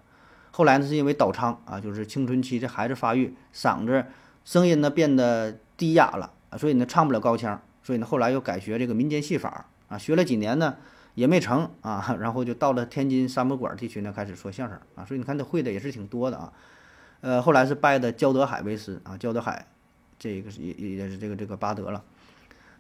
[0.50, 4.04] 后来呢，是因为倒昌啊，就是青春期这孩子发育，嗓子
[4.44, 10.76] 声音呢变得低哑了，所以呢唱不了高腔，所以呢后来又改学这个民间戏法啊，学了几年呢。
[11.14, 16.54] 也没成啊，然后就到了天津三不管地区呢，开始说相声啊，所以你看他会的也是挺多的啊。
[17.22, 19.66] 呃，后来是拜的焦德海为师啊，焦德海
[20.20, 22.04] 这个是也也是这个这个巴德了。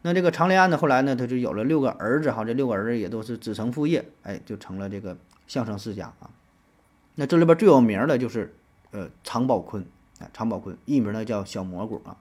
[0.01, 6.29] 那这个常连安呢，后来呢，他就有了六个儿子哈，这六个儿子也都是子承父业，哎，就成了这个相声世家啊。
[7.15, 8.55] 那这里边最有名的就是
[8.91, 9.83] 呃常宝坤
[10.19, 12.15] 啊，常宝坤艺名呢叫小蘑菇啊。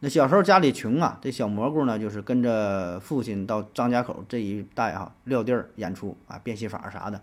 [0.00, 7.20] 那小时候家里穷啊，这小蘑菇呢，就是跟着父亲到张家口这一带啊撂地儿演出啊，变戏法啥的。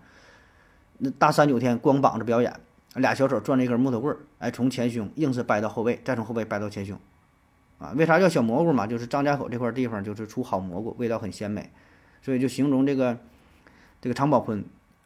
[0.98, 2.54] 那大三九天光膀子表演，
[2.94, 6.98] 俩小手攥着一根木头棍儿，哎，从前胸硬是掰到后背，再从后背掰到前胸，
[7.78, 8.86] 啊，为啥叫小蘑菇嘛？
[8.86, 11.70] 就是张家口这块地方就是出好蘑菇，味道很鲜美，
[12.22, 13.18] 所以就形容这个
[14.00, 14.64] 这个常宝坤，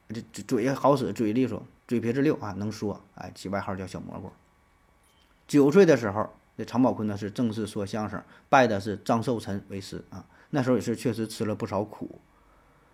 [0.08, 4.30] 这嘴好使，嘴利索，嘴皮子溜啊，能说，哎，起外号叫小蘑菇。
[5.46, 6.30] 九岁的时候。
[6.58, 10.26] 这常宝坤呢是正式说相声，拜的是张寿臣为师啊。
[10.50, 12.20] 那时候也是确实吃了不少苦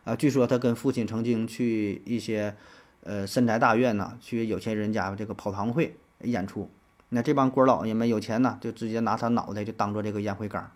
[0.05, 0.15] 啊。
[0.15, 2.55] 据说他跟父亲曾经去一些
[3.03, 6.71] 呃深宅大院呐，去有钱人家这个跑堂会演出。
[7.09, 10.71] 那这帮官老爷们有钱呢，就直接拿他脑袋就当做这个烟灰缸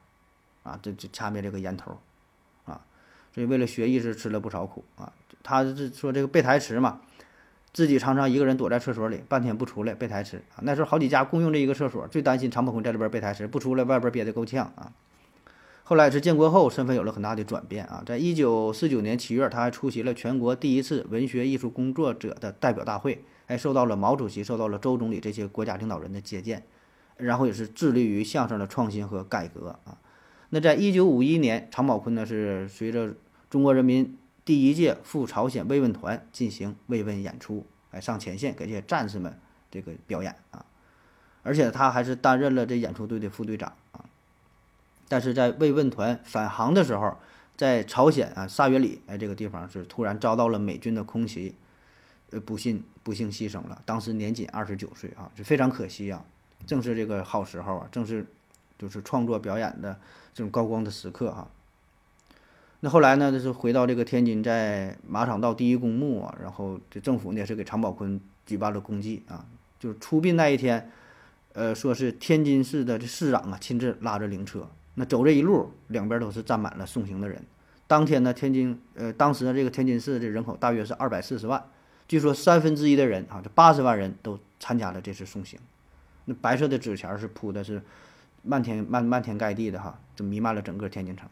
[0.62, 1.98] 啊，这就掐灭这个烟头
[2.64, 2.80] 啊。
[3.34, 5.12] 所以为了学艺是吃了不少苦啊。
[5.42, 7.00] 他是说这个背台词嘛。
[7.72, 10.58] 自己常常一个人躲在厕所里，半天不出来背台词啊。
[10.62, 14.90] 那时候好几家共用这一个厕所，最担心常宝坤在里边背台词不出来，外边憋得够呛啊。
[15.84, 18.02] 后来是建国后，身份有了很大的转变啊。
[18.04, 26.62] 在一九四九年七月，他还出席了全国第一次文学艺术工作者的代表大会，还受到了毛主席、受到了周总理这些国家领导人的接见，
[27.16, 29.98] 然后也是致力于相声的创新和改革啊。
[30.50, 33.12] 那在一九五一年，常宝坤呢是随着
[33.50, 34.16] 中国人民。
[34.44, 39.36] 第一届赴朝鲜慰问团进行慰问演出，哎，上前线给这些战士们
[39.68, 40.64] 这个表演啊，
[41.42, 44.04] 而且他还是担任了这演出队的副队长啊。
[45.08, 47.16] 但是在慰问团返航的时候，
[47.56, 51.56] 在朝鲜啊沙约里哎这个地方是突然遭到了美军的空袭，
[52.30, 56.24] 呃，不幸不幸牺牲了，当时年仅二十九岁啊，是非常可惜啊。
[56.66, 58.26] 正是这个好时候啊，正是
[58.78, 59.98] 就是创作表演的
[60.34, 61.48] 这种高光的时刻哈。
[62.82, 63.30] 那后来呢？
[63.30, 69.44] 就是回到这个天津，在马场道第一公墓啊，然后这政府呢是给常宝坤举办了公祭啊。
[69.78, 70.90] 就是出殡那一天，
[71.52, 77.42] 呃，说是天津市的这市长啊亲自拉着灵车，那走这一路，两边都是站满了送行的人。
[77.86, 81.62] 当天呢，天津呃，当时呢这个天津市的人口大约是二百四十万，
[82.10, 85.60] 据说三分之一的人啊，这八十万人都参加了这次送行。
[86.24, 87.80] 那白色的纸钱是铺的是
[88.42, 91.28] 漫天漫漫天盖地的哈，就弥漫了整个天津城。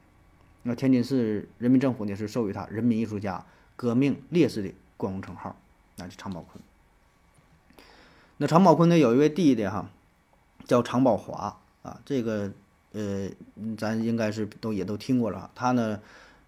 [0.63, 5.57] 那天津市人民政府呢是授予他“人民艺术家”“革命烈士”的光荣称号，
[5.97, 6.63] 那就常宝坤。
[8.37, 9.91] 那常宝坤呢有一位弟弟哈，
[10.65, 12.53] 叫常宝华啊，这个
[12.93, 13.29] 呃，
[13.77, 15.51] 咱应该是都也都听过了。
[15.57, 16.01] 他呢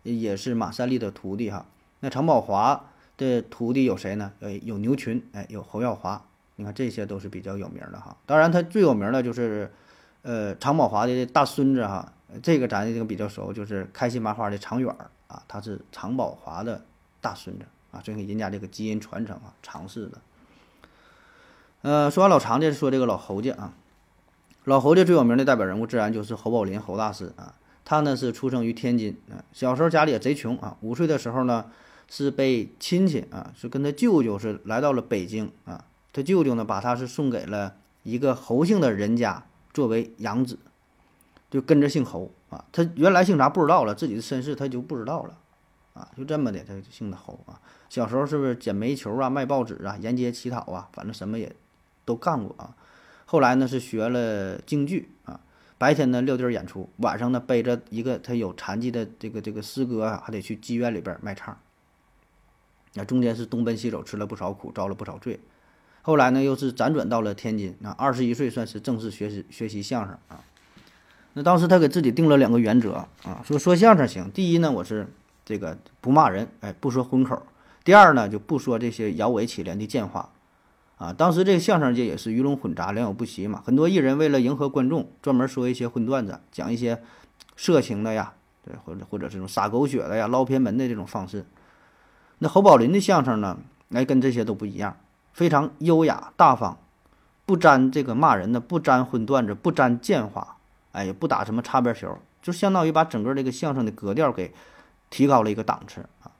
[0.04, 1.66] 也是马三立的徒弟哈。
[1.98, 2.89] 那常宝华
[3.20, 4.32] 的徒弟有谁呢？
[4.40, 6.24] 呃，有牛群，哎，有侯耀华。
[6.56, 8.16] 你看这些都是比较有名的哈。
[8.24, 9.70] 当然，他最有名的就是
[10.22, 12.12] 呃常宝华的大孙子哈。
[12.42, 16.84] 这个咱这个比较熟，就是开心麻花的常远儿啊，他是常宝华的
[17.20, 20.18] 大孙子啊，所以人家这个基因传承啊，常氏的。
[21.82, 23.72] 呃，说完老常家，说这个老侯家啊，
[24.64, 27.54] 老侯家最有名的代表人物自然就是侯宝林侯大师啊，
[27.84, 31.66] 他呢是出生于天津啊，小时候家里也贼穷啊，五岁的时候呢
[32.10, 39.42] 是被亲戚啊，是跟他舅舅是来到了北京啊，他舅舅呢把他是送给了一个侯姓的人家
[39.72, 40.58] 作为养子。
[41.50, 45.36] 就跟着姓侯啊，他原来姓啥不知道了，自己的身世他就不知道了，
[45.94, 47.58] 啊，就这么的，他姓的侯啊。
[47.88, 51.52] 小时候是不是捡煤球啊、卖报纸啊、沿街乞讨啊，反正什么也
[52.04, 52.76] 都干过啊。
[53.24, 55.40] 后来呢是学了京剧啊，
[55.76, 61.58] 白天呢撂地儿演出，晚上呢背着一个他有残疾的这个这个师哥啊，还得去妓院里边卖唱。
[62.94, 65.38] 那中间是东奔西走，吃了不少苦，遭了不少罪。
[66.02, 70.40] 后来呢又是辗转到了天津，那二十一岁算是正式学习学习相声啊。
[71.34, 75.06] 那当时他给自己定了两个原则啊，说说相声行，第一呢我是
[75.44, 77.36] 这个不骂人，哎，不说荤口；
[77.84, 80.30] 第二呢就不说这些摇尾乞怜的贱话。
[80.96, 83.62] 啊，当时这个相声界也是鱼龙混杂，良莠不齐嘛。
[83.64, 87.02] 很多艺人为了迎合观众，专门说一些荤段子，讲一些
[87.56, 91.44] 色情的呀，对，或者或者这种撒狗血的呀、捞偏门的这种方式。
[92.42, 93.58] 那侯宝林的相声呢，
[93.92, 94.96] 哎，跟这些都不一样，
[95.34, 96.78] 非常优雅大方，
[97.44, 100.56] 不沾这个骂人的，不沾荤段子，不沾贱话，
[100.92, 104.54] 哎，也不打什么擦边球，就相当于把整个这个相声的格调给
[105.10, 106.32] 提高了一个档次啊。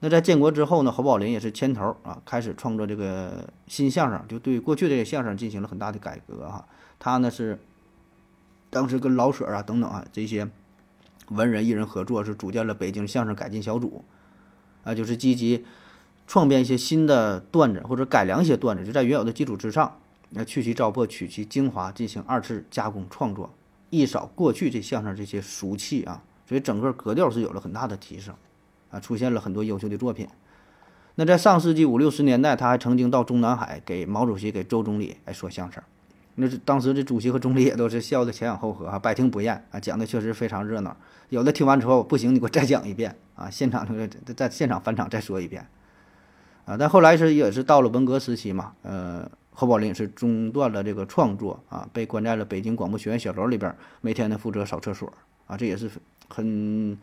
[0.00, 6.66] 那在建国之后呢，侯宝林也是牵头啊，开始创作这个新相声，就对过去这些相声进行了很大的改革哈。
[6.98, 7.58] 他呢是
[8.68, 10.46] 当时跟老舍啊等等啊这些
[11.28, 14.04] 文人艺人合作，是组建了北京相声改进小组
[14.84, 15.64] 啊，就是积极
[16.26, 19.98] 创编一些新的段子或者改良一些段子，就在原有的基础之上，
[20.30, 23.50] 那去其糟粕，取其精华，进行二次加工创作，
[23.90, 28.34] 一扫过去这相声这些俗气啊，所以整个格调是有了很大的提升。
[28.90, 30.26] 啊，出现了很多优秀的作品。
[31.14, 35.80] 那在上世纪五六十年代，他还曾经到中南海给毛主席、给周总理来说相声。
[36.40, 40.96] 那是当时这主席和总理也都是笑得前仰后合啊，百听不厌啊，讲的确实非常热闹。
[41.28, 45.66] 有的听完之后不行，你给我再讲一遍啊，现场就是在现场返场再说一遍
[46.64, 46.76] 啊。
[46.78, 55.12] 但后来是也是到了文革时期嘛，呃，侯宝林也是中断了这个创作啊，被关在了北京广播学院小楼里边，每天呢负责扫厕所
[55.46, 55.90] 啊，这也是
[56.28, 56.98] 很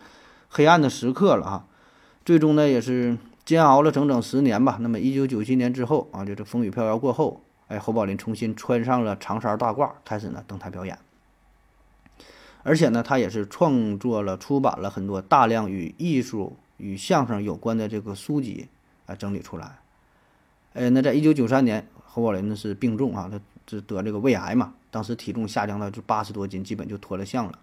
[0.49, 1.65] 黑暗的时刻了哈。
[2.25, 4.77] 最终呢，也是煎熬了整整十年吧。
[4.81, 10.97] 那么，一九九七年之后啊，就这风雨飘摇过后，哎，侯宝林重新穿上了长衫大褂，开始呢登台表演。
[12.63, 18.67] 而且呢，他也是创作了、出版了很多大量与艺术与相声有关的这个书籍
[19.05, 19.79] 啊，整理出来。
[20.73, 27.59] 哎，那在一九九三年，侯宝林呢是病重啊，他是得这个胃癌嘛，当时体重下降到就八十多斤，基本就脱了相了。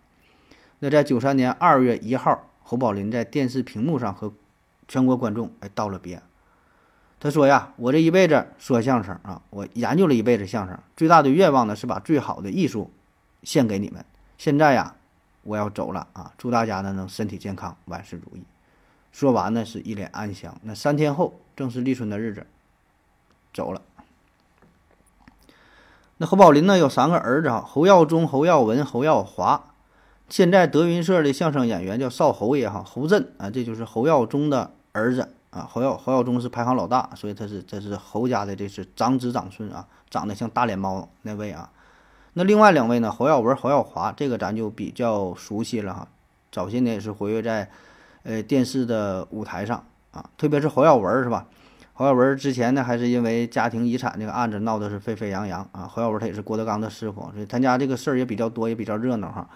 [0.80, 4.32] 那在九三年二月一号，侯宝林在电视屏幕上和
[4.88, 6.22] 全国观众哎道了别，
[7.24, 12.90] 他说呀，我这一辈子说相声啊，我研究了一辈子相声，最大的愿望呢是把最好的艺术
[13.42, 14.04] 献给你们。
[14.36, 14.96] 现在呀，
[15.42, 18.44] 我要走了啊，祝大家呢能身体健康，万事如意。
[19.10, 20.60] 说完呢是一脸安详。
[20.64, 22.46] 那三天后正是立春的日子，
[23.54, 23.80] 走了。
[26.18, 29.70] 那侯宝林呢有三个儿子哈，侯耀中、侯耀文、侯耀华。
[30.28, 35.66] 现在德云社的相声演员叫少侯爷哈，侯震啊，这就是侯耀中的儿子啊。
[35.70, 41.70] 侯耀侯耀中是排行老大，所以他是这是侯家的，这是长子长孙啊，长得像大脸猫那位啊。
[42.34, 46.08] 那另外两位呢，侯耀文、侯耀华，这个咱就比较熟悉了哈。
[46.50, 47.70] 早些年也是活跃在
[48.24, 51.46] 呃电视的舞台上啊，特别是侯耀文是吧？
[51.92, 55.86] 侯耀文之前呢，还是因为家庭遗产这个案子闹得是沸沸扬扬啊。
[55.86, 59.48] 侯耀文他也是郭德纲的师傅，所以他家这个事儿也比较多，也比较热闹哈。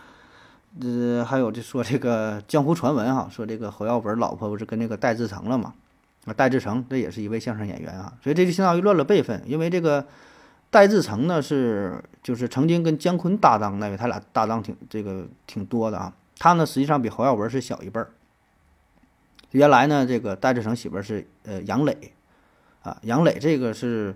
[0.80, 5.74] 呃，还有就说这个江湖传闻哈，说这个侯耀文老婆不是跟那个戴志成了嘛？
[6.24, 9.42] 啊，戴志诚这也是一位相声演员啊，所以这就相当于乱了辈分。
[9.46, 10.06] 因为这个
[10.70, 16.12] 戴志诚呢是就是曾经跟姜昆搭档那位，他俩搭档挺这个挺多的啊。
[16.38, 18.10] 他呢实际上比侯耀文是小一辈儿。
[19.52, 22.12] 原来呢，这个戴志诚媳妇是呃杨磊
[22.82, 24.14] 啊，杨磊这个是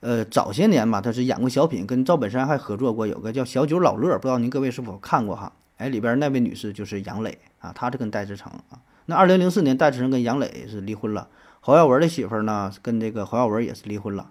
[0.00, 5.50] 呃早些年吧，他是演过小品，跟赵本山还合作过，有个叫小九老乐，不知道您各位是否看过哈？
[5.78, 8.78] 哎，里边那位女士就是杨磊啊，她是跟戴志诚啊。
[9.10, 11.28] 那二零零四年，戴志诚跟杨磊是离婚了。
[11.60, 14.30] 侯耀文的媳妇儿呢，跟这个侯耀文也是离婚了。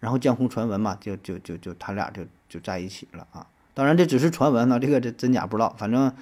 [0.00, 3.46] 然后江湖传闻嘛，就就就就他俩就就在一起了啊。
[3.72, 5.74] 当然这只是传闻呢，这个这真假不知道。
[5.78, 6.12] 反正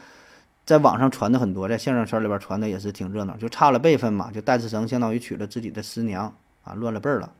[0.64, 4.30] 在网上传的很多，在相声圈里边传的也是挺热闹，就差了辈分嘛。
[4.30, 6.32] 就戴志诚相当于娶了自己的师娘
[6.62, 7.32] 啊，乱了辈儿了。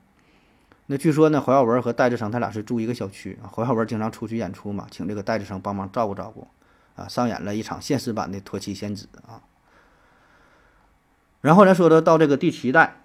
[0.87, 3.47] 那据说呢，侯耀文和戴志诚他俩是住一个小区啊。
[3.53, 6.49] 侯耀文经常出去演出嘛，请这个戴志诚帮忙照顾照顾。
[6.97, 9.39] 啊，上演了一场现实版的托妻仙子啊。
[11.47, 12.97] 然后咱说的到这个第七代，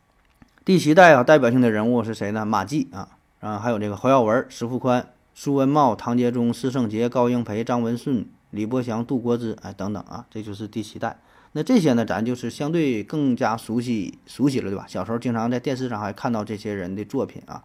[0.64, 2.42] 第七代啊，代表性的人物是谁呢？
[2.42, 3.10] 马季啊，
[3.40, 11.18] 啊，还有这个侯耀文、石富宽、苏文茂、唐杰忠、施圣杰、高英培、张文顺、李伯祥、杜国之，哎，等等啊，这就是第七代。
[11.52, 14.86] 那这些呢，咱就是相对更加熟悉熟悉了，对吧？
[14.88, 17.64] 小时候经常在电视上还看到这些人的作品啊。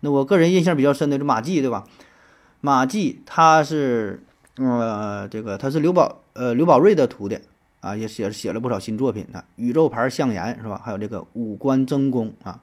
[0.00, 1.84] 那我个人印象比较深的是马季，对吧？
[2.62, 4.24] 马季他是。
[4.56, 7.38] 呃，这个他是刘宝呃刘宝瑞的徒弟
[7.80, 10.80] 啊，也写写了不少新作品呢，《宇宙牌相言》是吧？
[10.84, 12.62] 还有这个《五官争功》啊。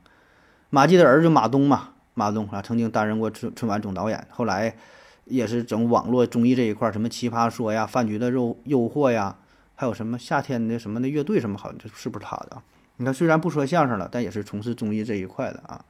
[0.69, 4.75] 马季的儿子马东嘛，马东啊，曾经担任过春春晚总导演，后来
[5.25, 9.37] 也是整网络综艺这一块，什么《奇葩说》呀，《饭局的诱诱惑》呀，
[9.75, 12.61] 还有什么夏天的什么的乐队什么，好像这是不是他的？
[12.97, 15.85] 你看，虽然不说相声了，但也是从事综艺这一块的啊。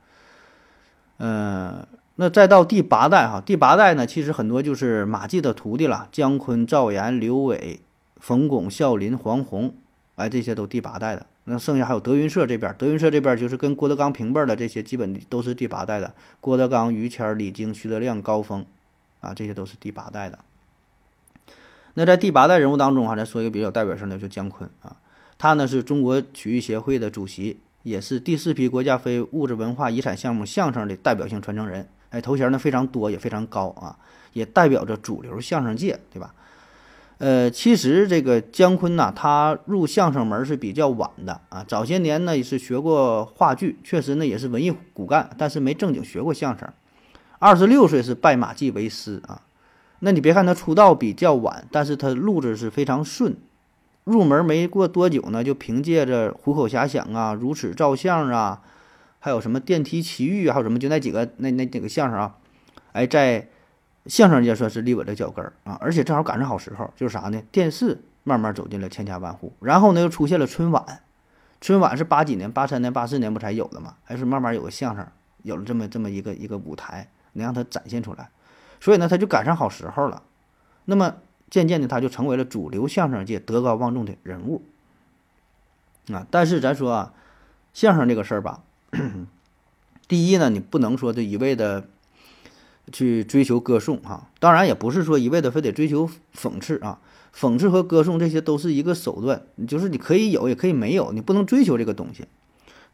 [1.20, 7.80] 嗯、那再到第八代哈，第八代呢，其实很多就是马季的徒弟了，姜昆、赵岩、刘伟、
[8.28, 9.74] 冯巩、孝林、黄宏，
[10.16, 11.26] 哎，这些都第八代的。
[11.46, 16.14] 那剩下还有德云社这边，德云社这边就是跟郭德纲平辈的这些，基本都是第八代的。
[16.42, 18.66] 郭德纲、于谦、李菁、徐德亮、高峰，
[19.22, 20.40] 啊，这些都是第八代的。
[21.94, 24.98] 那在第八代人物当中哈，咱说一个比较代表性的，就姜昆啊，
[25.38, 31.88] 他呢是中国曲艺协会的主席，也是第四批国家非物质文化遗产项目相声的代表性传承人。
[32.10, 33.98] 哎，头衔呢非常多，也非常高啊，
[34.34, 36.34] 也代表着主流相声界，对吧？
[37.20, 41.66] 呃，其实这个姜昆呐，他入相声门是比较晚的啊。
[41.68, 46.70] 早些年呢也是学过话剧，确实呢也是文艺骨干，但是没正经学过相声。
[47.40, 49.42] 二十六岁是拜马季为师啊。
[50.00, 53.36] 那你别看他出道比较晚，但是他路子是非常顺。
[54.04, 58.62] 入门没过多久呢，就凭借着《虎口遐想》啊、《如此照相》啊，
[59.20, 62.36] 还有什么《电梯奇遇》，还有什么就那几个那那几个相声啊，
[62.92, 63.50] 哎，在
[64.08, 67.42] 相声界算是立稳了脚跟儿啊，而且正好赶上好时候，就是啥呢？
[67.52, 71.02] 电视慢慢走进了千家万户，然后呢又出现了春晚，
[71.60, 73.96] 春晚是八几年、八三年、八四年不才有的嘛？
[74.04, 75.06] 还是慢慢有个相声，
[75.44, 78.30] 有了这么这么一个一个舞台，能让它展现出来，
[78.80, 80.24] 所以呢，他就赶上好时候了。
[80.86, 81.16] 那么
[81.50, 84.64] 渐渐的，他就成为了主流相声界德高望重的人物
[86.14, 86.26] 啊。
[86.32, 87.14] 但是咱说啊，
[87.74, 88.62] 相声这个事儿吧，
[90.08, 91.90] 第一呢，你不能说就一味的。
[92.92, 97.00] 去追求歌颂哈，当然也不是说一味的非得追求讽刺啊，
[97.36, 102.26] 讽刺和歌颂这些都是一个手段，就是你可以有也可以没有，你不能追求这个东西。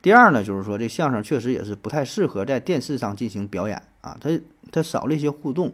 [0.02, 4.40] 第二呢，就是说这相声确实也是不太适合在电视上进行表演啊，它
[4.72, 5.72] 它少了一些互动，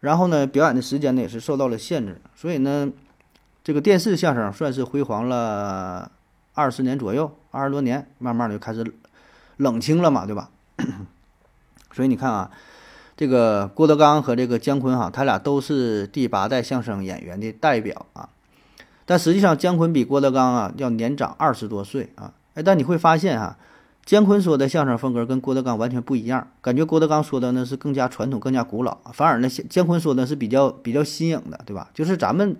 [0.00, 2.90] 然后呢，表演的时间呢也是受到了限制，所以呢，
[3.64, 6.12] 这个电视相声算是辉煌了
[6.54, 8.94] 二十年左右，二十多年，慢慢的就开始
[9.56, 10.48] 冷清了嘛，对吧？
[11.92, 12.50] 所以你看啊。
[13.22, 18.28] 这个郭德纲和这个姜昆哈，他俩都是第八代相声演员的代表啊。
[19.06, 22.32] 但实际上，姜昆比郭德纲啊要年长二十多岁啊。
[22.54, 23.56] 哎，但你会发现哈，
[24.04, 26.48] 姜昆说的相声风格跟郭德纲完全不一样。
[26.60, 31.90] 感觉郭德纲说的呢是更加传统、更加古老，反而呢姜昆说的是比较比较新颖的，对吧？
[31.94, 32.56] 就是咱们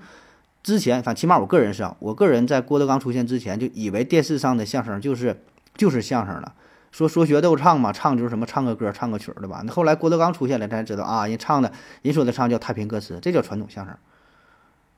[0.63, 5.43] 之前，反正起码我个人是啊，我个人在郭德纲出现之前就以为电视上的相声就是
[5.77, 6.55] 就是相声了。
[6.93, 9.63] 说说学逗唱嘛，唱就是什么唱个歌，唱个曲儿，的吧？
[9.65, 11.73] 那后来郭德纲出现了，咱才知道啊，人唱的，
[12.03, 13.97] 人说的唱叫太平歌词，这叫传统相声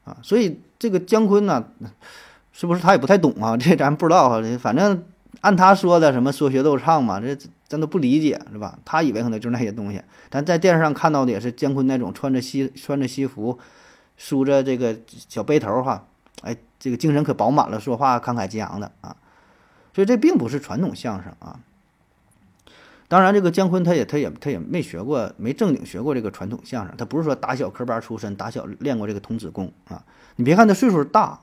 [0.04, 0.16] 啊。
[0.20, 1.64] 所以这个姜昆呢，
[2.52, 3.56] 是不是他也不太懂啊？
[3.56, 4.42] 这咱不知道哈。
[4.58, 5.04] 反正
[5.40, 7.36] 按他说的什么说学逗唱嘛，这
[7.68, 8.76] 咱都不理解，是吧？
[8.84, 10.02] 他以为可能就是那些东西。
[10.30, 13.56] 咱在电视上看到的也是姜昆那种穿着西穿着西服，
[14.16, 14.96] 梳着这个
[15.28, 16.04] 小背头哈，
[16.42, 19.14] 哎，这个精神可饱满了，说话慷慨激昂的啊。
[19.94, 21.60] 所以这并不是传统相声啊。
[23.14, 26.92] 当然，这个姜昆他也他也他也没学过，没正经学过这个传统相声。
[26.98, 30.04] 他不是说打小科班出身，打小练过这个童子功啊。
[30.34, 31.38] 你别看他岁数大，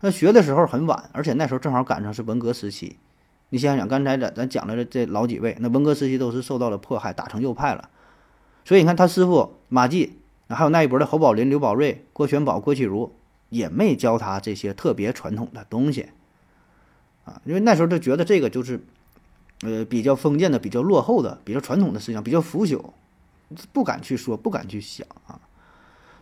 [0.00, 2.98] 那学的时候很晚，而且那时候正好赶上是文革时期。
[3.48, 7.90] 你想想，刚才咱咱讲的这老几位，那文革时期都是受到了迫害，打成右派了。
[8.64, 13.12] 所以你看他师傅马季，还有那一波的侯宝林、刘宝瑞、郭全宝、郭启儒，
[13.48, 16.10] 也没教他这些特别传统的东西
[17.24, 17.42] 啊。
[17.44, 18.80] 因为那时候就觉得这个就是。
[19.62, 22.80] 呃，比较封建的、比较落后的、比较传统的思想，比较腐朽，
[23.72, 25.40] 不敢去说，不敢去想啊。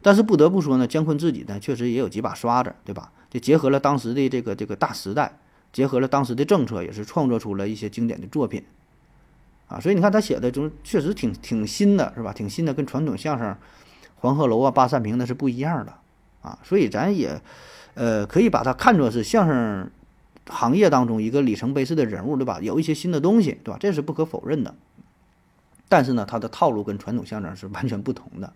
[0.00, 3.12] 但是不得不说呢，姜昆自己呢，确实也有几把刷子，对吧？
[3.28, 5.38] 就结合了当时的这个这个大时代，
[5.70, 8.64] 结合了当时的政策，也是创作出了一些经典的作品
[9.68, 9.78] 啊。
[9.78, 12.32] 所以你看他写的，就确实挺挺新的，是吧？
[12.32, 13.48] 挺新的，跟传统相声
[14.16, 15.92] 《黄鹤楼》啊、《八扇屏》那是不一样的
[16.40, 16.58] 啊。
[16.62, 17.38] 所以咱也，
[17.92, 19.90] 呃，可以把它看作是相声。
[20.48, 22.60] 行业当中一个里程碑式的人物，对吧？
[22.62, 23.78] 有一些新的东西，对吧？
[23.80, 24.74] 这是不可否认的。
[25.88, 28.52] 但是呢，他的套路跟传统相声是完全不同的，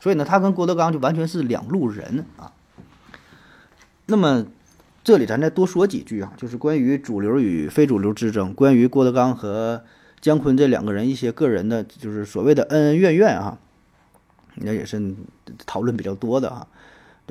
[0.00, 2.52] 所以呢，他跟郭德纲就完全是两路人啊。
[4.06, 4.46] 那么，
[5.04, 9.84] 这里咱再多说几句啊，就是关于主流与非主流之争，关于郭德纲和
[10.20, 13.58] 姜昆这两个人一些个人的，就是所谓的恩恩怨怨啊，
[14.56, 15.14] 那也是
[15.66, 16.66] 讨论比较多的啊。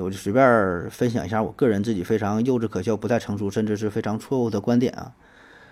[0.01, 5.11] 我就随便分享一下我个人自己非常幼稚可笑、不太成熟，甚至是非常错误的观点啊。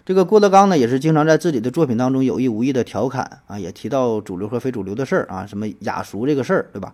[0.05, 6.93] 这个郭德纲呢，也是经常在自己的作品当中有意无意的调侃啊，也提到主流和非主流的事儿啊，什么雅俗这个事儿，对吧？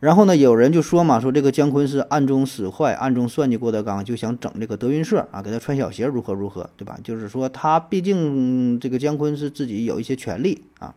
[0.00, 6.98] 然后呢，有人就说嘛，说这个姜昆是暗中使坏、暗中算计郭德纲，就想整这个德云社啊，给他穿小鞋，如何如何，对吧？
[7.04, 10.94] 就是说他毕竟这个姜昆是自己有一些权利啊。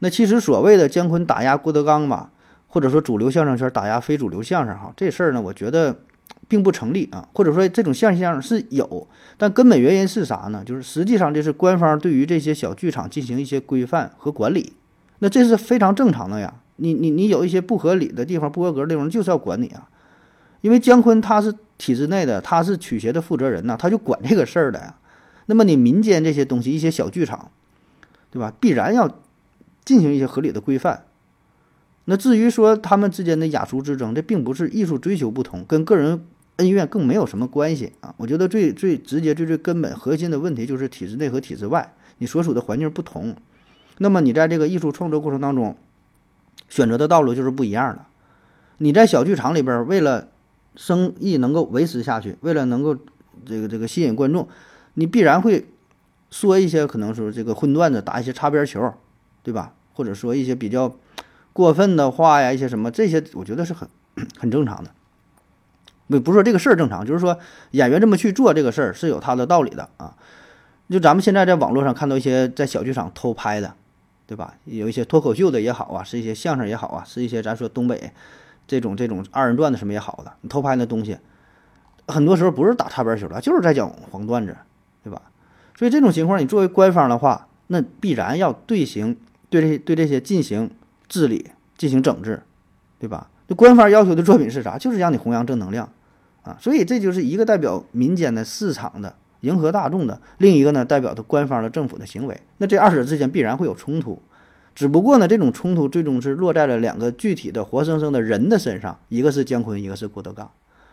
[0.00, 2.30] 那其实所谓的姜昆打压郭德纲嘛。
[2.74, 5.96] 或者说主流相声圈打压非主流相声哈，这事儿呢，我觉得
[6.48, 9.06] 并不成立啊，或者说这种现象是有，
[9.38, 10.64] 但根本原因是啥呢？
[10.66, 14.72] 就是实际上这是官方对于这些小剧场进行一些规范和管理，
[15.20, 16.52] 那这是非常正常的呀。
[16.74, 19.88] 你你你有一些不合理的地方、不合格的地方，就是要管你啊。
[20.60, 24.96] 因为姜昆他是体制内的，他是曲协的负责人呐，他就管这个事儿的呀。
[25.46, 27.52] 那么你民间这些东西，一些小剧场，
[28.32, 28.52] 对吧？
[28.58, 29.08] 必然要
[29.84, 31.04] 进行一些合理的规范。
[32.06, 36.26] 那至于说他们之间的雅俗之争，这并不是艺术追求不同，跟个人
[36.56, 38.14] 恩怨更没有什么关系啊。
[38.18, 43.34] 我觉得最最直接、最最根本、核心的问题就是体制内和体制外，你所处的环境不同，
[43.96, 45.74] 那么你在这个艺术创作过程当中
[46.68, 48.04] 选择的道路就是不一样的。
[48.76, 50.28] 你在小剧场里边，为了
[50.76, 52.94] 生意能够维持下去，为了能够
[53.46, 54.46] 这个这个吸引观众，
[54.92, 55.66] 你必然会
[56.30, 58.92] 说一些可能说这个荤段子，打一些擦边球，
[59.42, 59.72] 对吧？
[59.94, 60.94] 或者说一些比较。
[61.54, 63.88] 过分的话呀，一些什么这些，我觉得是很
[64.36, 64.90] 很正常的。
[66.08, 67.38] 不不是说这个事儿正常，就是说
[67.70, 70.14] 演员这么去做这个事儿是有他的道理的啊。
[70.90, 73.72] 就咱们现在在网络上看到一些在小剧场偷拍的，
[74.26, 74.54] 对吧？
[74.64, 78.12] 有一些脱口秀的也好啊，是一些相声也好啊，是一些咱说东北
[78.66, 81.16] 这种这种二人转的什么也好的，你偷拍那东西，
[82.08, 84.54] 很多时候不是打擦边球了，就是在讲黄段子，
[85.02, 85.22] 对吧？
[85.78, 89.16] 所以这种情况，你作为官方的话，那必然要对行
[89.48, 90.70] 对这对这些进行。
[91.08, 92.42] 治理进行整治，
[92.98, 93.30] 对吧？
[93.46, 94.78] 就官方要求的作品是啥？
[94.78, 95.86] 就是让你弘扬正能量
[96.44, 96.56] 啊！
[96.58, 102.40] 所以这就是一个代表民间的市场的迎合大众的，另一个呢代表的官方的政府的行为。
[102.56, 104.22] 那这二者之间必然会有冲突，
[104.74, 110.50] 只不过呢这种冲突最终是落在了两个具体的活生生的人的身上，一个是姜昆，一个是郭德纲，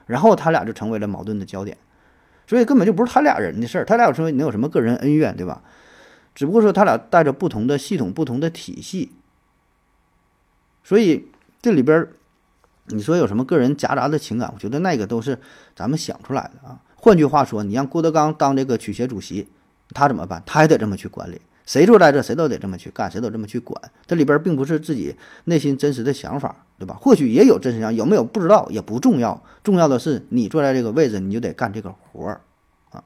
[0.08, 1.78] 然后他俩就成为了矛盾的焦点。
[2.48, 5.62] 所以根本就不是他俩人的事儿，他俩有什么能有什么个人恩怨，对吧？
[6.36, 9.14] 只不过说他俩带着不同的系统、不同的体系。
[10.84, 11.28] 所以
[11.62, 12.08] 这里边，
[12.88, 14.52] 你说有什么个人夹杂的情感？
[14.54, 15.38] 我觉得那个都是
[15.76, 16.80] 咱们想出来的啊。
[16.96, 19.48] 换句话说，你让郭德纲当这个曲协主席，
[19.94, 20.42] 他怎么办？
[20.46, 21.42] 他也得这么去管理。
[21.66, 23.82] 谁坐在这，谁都得这么去干，谁都这么去管。
[24.06, 25.16] 这里边并不是自己
[25.46, 26.98] 内心真实的想法，对吧？
[27.00, 29.42] 或许也有真实想，有没有不知道也不重要。
[29.64, 32.42] 重要的是你坐在这个位置，你就得干这个活儿
[32.90, 33.04] 啊。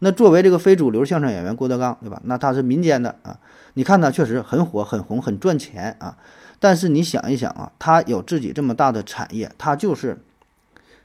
[0.00, 2.20] 那作为这个非主流相声演员郭德纲，对吧？
[2.24, 3.38] 那他是民间的啊。
[3.74, 6.16] 你看他确实很火、很红、很赚钱啊。
[6.58, 10.18] 但是你想一想啊，他有自己这么大的产业，他就是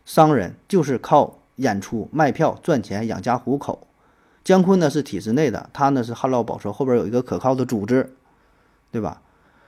[0.06, 3.88] 商人，就是靠演出卖票赚钱养家糊口。
[4.43, 8.16] 姜昆呢是体制内的，他呢是旱涝保收，后边有一个可靠的组织，
[8.91, 9.22] 对吧？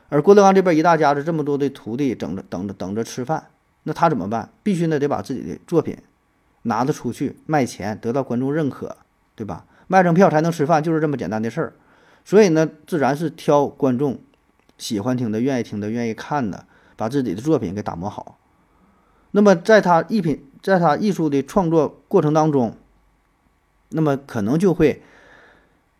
[0.09, 3.49] 而郭德纲这边一大家子这么多的徒弟，等着等着等着吃饭，
[3.83, 4.49] 那他怎么办？
[4.63, 5.97] 必须呢得把自己的作品
[6.63, 8.95] 拿得出去卖钱，得到观众认可，
[9.35, 9.65] 对吧？
[9.87, 11.73] 卖上票才能吃饭，就是这么简单的事儿。
[12.23, 14.19] 所以呢，自然是挑观众。
[14.83, 16.65] 喜欢听的、愿意听的、愿意看的，
[16.97, 18.37] 把自己的作品给打磨好。
[19.31, 22.75] 那么，在他艺品，在他艺术的创作过程当中，
[23.89, 25.01] 那么可能就会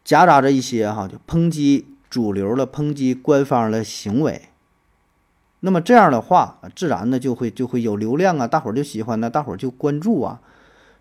[0.03, 4.49] 夹杂着一些哈，就抨击主流的、抨击官方的行为。
[5.61, 10.41] 那么这样的话，自然呢就会就会有流量啊，大伙儿就喜欢呢，大伙儿就关注啊。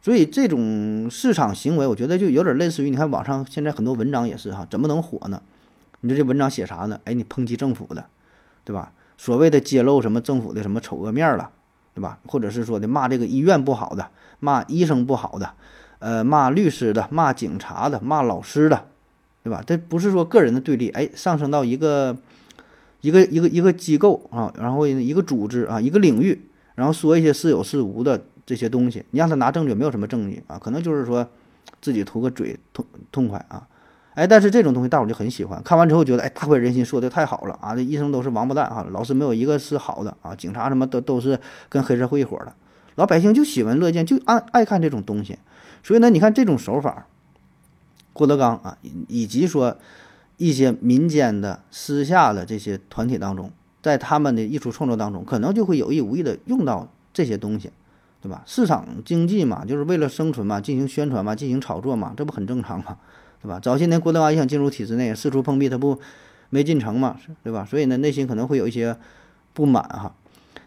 [0.01, 5.43] 所以这种市场行为，我觉得就有点类似于你看网上现在很多文章也是哈，怎么能火呢？
[6.03, 7.01] 你说这文章写啥呢？
[7.05, 8.05] 哎，你抨击政府的，
[8.65, 8.93] 对吧？
[9.17, 11.51] 所谓的揭露什么政府的什么丑恶面了，
[11.95, 12.19] 对吧？
[12.27, 14.09] 或者是说的骂这个医院不好的，
[14.41, 15.55] 骂医生不好的，
[16.01, 18.89] 呃，骂律师的，骂警察的，骂老师的，
[19.45, 19.63] 对吧？
[19.65, 22.17] 这不是说个人的对立，哎，上升到一个
[23.01, 31.29] 一个一个一个机构啊，然后一个组织啊，一个领域，然后说一些似有似无的这些东西，你让他拿证据，没有什么证据啊，可能就是说
[31.81, 33.69] 自己图个嘴痛痛快啊。
[34.15, 37.75] 哎，但是这种东西大伙就很喜欢，看完之后觉得，哎，大快人心，说的太好了啊！
[37.75, 41.41] 这医生都是王八蛋啊，老师没有一个是好的啊，警察什么都都是
[41.71, 42.53] 跟黑社会一伙的，
[42.97, 45.39] 老百姓就喜闻乐见，就爱爱看这种东西。
[45.83, 47.07] 所以呢，你看这种手法，
[48.13, 48.77] 郭德纲啊，
[49.09, 49.79] 以及说
[50.37, 53.51] 一些民间的私下的这些团体当中，
[53.81, 57.71] 在他们的艺术创作当中，可能就会有意无意的用到这些东西，
[58.21, 58.43] 对吧？
[58.45, 62.99] 市场经济嘛，就是为了生存嘛，进行宣传嘛，进行炒作嘛，这不很正常吗？
[63.43, 63.59] 对吧？
[63.61, 66.01] 早些年郭德纲也想进入体制内，四处碰壁，他不
[66.51, 67.67] 没进城嘛，对吧？
[67.69, 68.97] 所以呢，内心可能会有一些
[69.53, 70.15] 不满哈。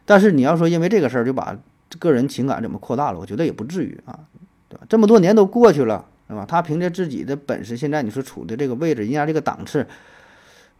[0.05, 1.57] 但是你要说因为这个事儿就把
[1.99, 4.19] 个人情感怎么扩大了，我觉得也不至于啊，
[4.67, 4.85] 对吧？
[4.89, 6.45] 这么多年都过去了，对吧？
[6.45, 9.87] 他凭借自己的本事，现在你说处的这个位置，人家这个档次，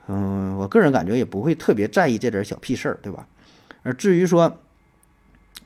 [0.07, 3.27] 嗯，我个人感觉也不会特别在意这点小屁事儿，对吧？
[3.83, 4.57] 而至于说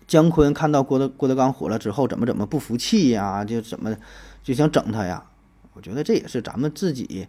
[0.07, 3.95] 姜昆看到郭德郭德纲火了之后，怎么怎么不服气呀，就怎么
[4.43, 5.23] 就想整他呀？
[5.80, 7.25] 我觉得这也是咱们自己，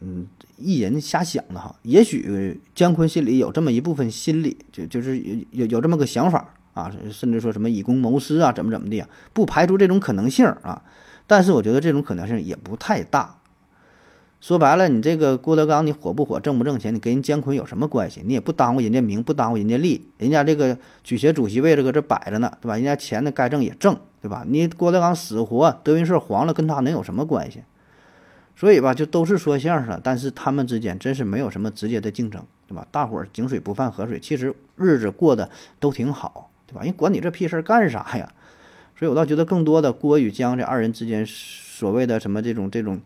[0.00, 0.24] 嗯，
[0.56, 1.74] 一人瞎想的哈。
[1.82, 10.84] 也许姜昆心里有这么一部分心理，就就是有有有这么个想法啊，甚至说什么以公谋私啊，怎么怎么的啊，不排除这种可能性啊。
[11.26, 13.38] 但是我觉得这种可能性也不太大。
[14.40, 18.22] 说白了，你这个郭德纲，你火不火，挣不挣钱，你跟人姜昆有什么关系？
[18.24, 22.76] 你也不耽误人家名，不耽误人家利，人家这个曲协主席位置搁这摆着呢，对吧？
[22.76, 24.44] 人家钱呢该挣也挣，对吧？
[24.46, 27.62] 你郭德纲死活，德云社黄了，跟他能有什么关系？
[28.56, 32.86] 所以吧，就都是说相声，但是他们之间真是没有什么直接的竞争，对吧？
[32.90, 35.50] 大伙儿井水不犯河水，其实日子过得
[35.80, 36.82] 都挺好，对吧？
[36.82, 38.32] 人管你这屁事儿干啥呀？
[38.96, 43.00] 所以我倒觉得更多的郭与姜这二人之间所谓的什么这种这种。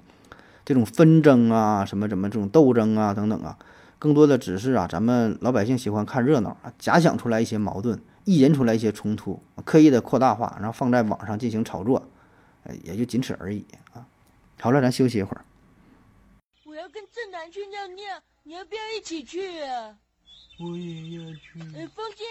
[0.68, 3.56] 这种纷争啊，什么什么这种斗争啊，等等啊，
[4.00, 12.02] 更多的只是啊，咱们老百姓喜欢看热闹啊，假想出来一些矛盾，意淫出来一些冲突，刻意的扩大化，然后放在网上进行炒作，
[12.82, 14.04] 也就仅此而已啊。
[14.60, 15.44] 好了，咱休息一会儿。
[16.64, 18.04] 我要跟正南去尿尿，
[18.42, 19.96] 你要不要一起去啊？
[20.58, 21.60] 我也要去。
[21.76, 22.24] 哎，风姐，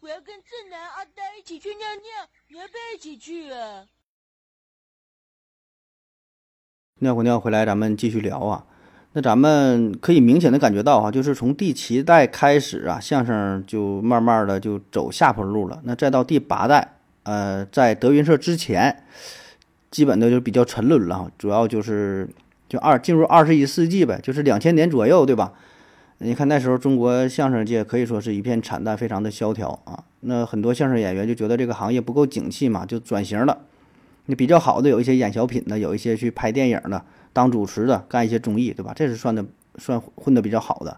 [0.00, 3.86] 我要跟正南、阿呆一起去尿尿，你要不要一起去啊？
[6.98, 8.66] 尿过尿回来，咱们继续聊啊。
[9.12, 15.80] 那咱们可以明显的感觉到哈，就是从第七代开始啊，相声就慢慢的就走下坡路了。
[15.84, 19.04] 那再到第八代，呃，在德云社之前，
[19.90, 21.30] 基本的就比较沉沦了。
[21.38, 22.28] 主要就是
[22.68, 25.52] 就二进入二十一世纪呗，就是两千年左右，对吧？
[26.18, 30.04] 你看那时候中国相声界可以说是一片惨淡，非常的萧条啊。
[30.20, 33.58] 那很多相声演员就觉得这个行业不够景气嘛，就转型了。
[34.26, 38.92] 你比较好的有一些演小品的，有一些去拍电影的，当主持的，干一些综艺，对吧？
[38.94, 39.42] 这是算的
[39.76, 40.96] 算混的比较好的。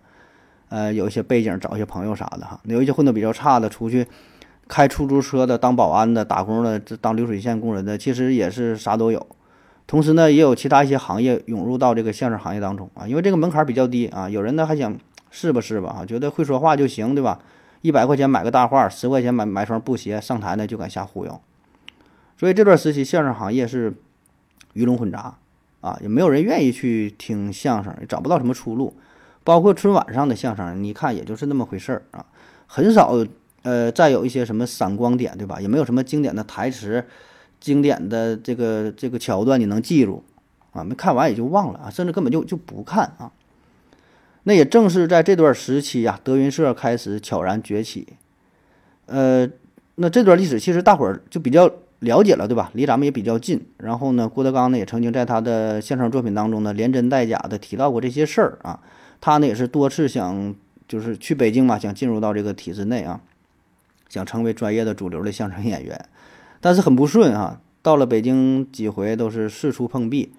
[0.68, 2.60] 呃，有一些背景，找一些朋友啥的哈。
[2.64, 4.06] 有一些混的比较差的，出去
[4.72, 9.26] 开出租车的，当保安的，打工的，这当流水线工人的，其实也是啥都有。
[9.86, 14.30] 同时呢，也有其他一些行业涌入到这个相声行业当中啊，因为这个门槛比较低啊。
[14.30, 14.96] 有人呢还想
[15.30, 17.38] 试吧试吧啊，觉得会说话就行，对吧？
[17.82, 21.38] 一百块钱买个大画，十块钱买买双布鞋，上台呢就敢瞎忽悠。
[22.38, 23.92] 所以这段时期相声行业是
[24.72, 25.36] 鱼龙混杂
[25.82, 28.96] 啊，也没有人愿意去听相声，也找不到什么出路。
[29.44, 32.24] 包括春晚上的相声，你看也就是那么回事儿啊，
[32.66, 33.12] 很少
[33.62, 35.60] 呃再有一些什么闪光点，对吧？
[35.60, 37.04] 也没有什么经典的台词、
[37.60, 40.22] 经典的这个这个桥段你能记住
[40.72, 40.84] 啊？
[40.84, 43.32] 没看完也就忘了啊，甚至根本就就不看啊。
[44.44, 48.08] 那也正是在这段时期呀，德云社开始悄然崛起。
[49.06, 49.48] 呃，
[49.96, 51.70] 那这段历史其实大伙儿就比较。
[52.02, 52.68] 了解了，对吧？
[52.74, 53.64] 离咱们也比较近。
[53.76, 58.80] 然后呢，郭德纲呢也曾经在他的相声作品当中呢，连真带假的提到过这些事儿啊。
[59.20, 60.52] 他呢也是多次想，
[60.88, 63.20] 就是去北京嘛，想进入到这个体制内啊，
[64.12, 66.08] 想成为专业的主流的相声演员，
[66.60, 67.62] 但是很不顺啊。
[67.80, 70.34] 到了北京几回都是四处碰壁，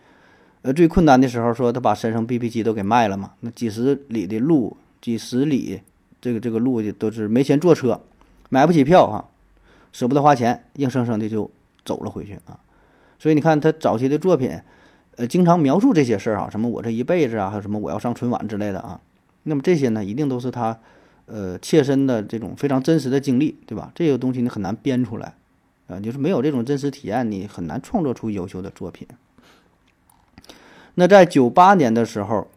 [0.62, 3.32] 呃，最困难的时候说他把身上 BP 机都给卖了嘛。
[3.40, 5.82] 那几十里的路，几十里
[6.22, 8.00] 这个这个路都是没钱坐车，
[8.50, 9.26] 买不起票啊。
[9.92, 11.50] 舍不得花钱，硬生生的就
[11.84, 12.60] 走了回去啊！
[13.20, 14.60] 所以你看他早期的作品，
[15.18, 19.00] 呃，经常描述这些事儿啊，什么我这一辈子啊，还有什么我要上春晚之类的啊。
[19.44, 20.80] 那么这些呢，一定都是他
[21.26, 23.92] 呃切身的这种非常真实的经历，对吧？
[23.96, 25.36] 这个东西你很难编出来
[25.88, 29.08] 啊，就是没有这种真实体验，你很难创作出优秀的作品。
[30.96, 32.48] 那在九八年的时候，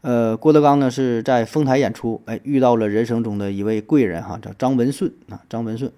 [0.00, 5.92] 呃，郭德纲呢是在丰台演出，哎，遇到了人生中的一位贵人哈，叫张文顺啊，张文顺。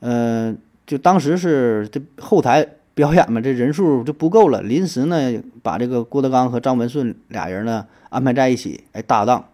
[0.00, 0.56] 嗯，
[0.86, 9.44] 就当时是这后台表演嘛，这人数就不够了，临时呢把这个郭德纲和张文顺俩人呢安排在一起，哎，搭档，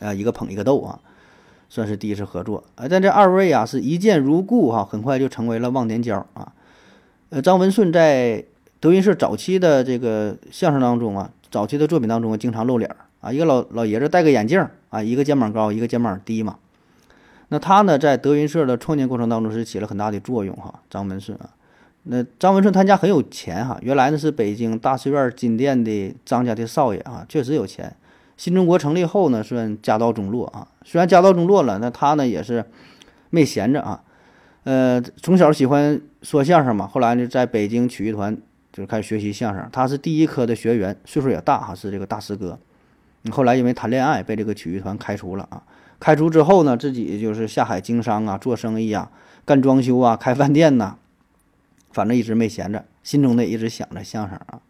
[0.00, 0.98] 啊，一个捧一个逗啊，
[1.68, 2.62] 算是第一次合作。
[2.76, 6.52] 啊，但这二位啊是一见如故哈，很快就成为了忘年交啊。
[7.30, 8.44] 呃，张文顺在
[8.80, 16.56] 德云社早期的这个相声当中啊，早期的作品当中经常露脸啊，一个老老爷子戴个眼镜啊，一个肩膀高，一个肩膀低嘛。
[17.48, 20.80] 那他呢，在德云社的创建过程当中是起了很大的作用哈。
[20.88, 21.50] 张文顺啊，
[22.04, 27.94] 那张文顺他家很有钱哈，原来呢是北京大寺院金殿的张家的少爷啊，确实有钱。
[28.38, 30.68] 新中国成立后呢，算家道中落啊。
[30.84, 32.64] 虽然家道中落了，那他呢也是
[33.28, 34.02] 没闲着啊。
[34.64, 38.34] 呃，从小喜欢说相声嘛，后来呢在北京曲艺团
[38.72, 39.68] 就是开始学习相声。
[39.72, 42.58] 他是第一科的学员，岁数也大哈，是这个大师哥。
[43.30, 45.62] 后来因为谈恋爱被这个曲艺团开除了啊。
[46.00, 49.10] 开除之后呢，自己就是下海经商啊，做生意啊，
[49.44, 50.94] 干装修啊，开饭店呐，
[51.90, 54.60] 反正一直没闲着，心中呢一直想着相声啊。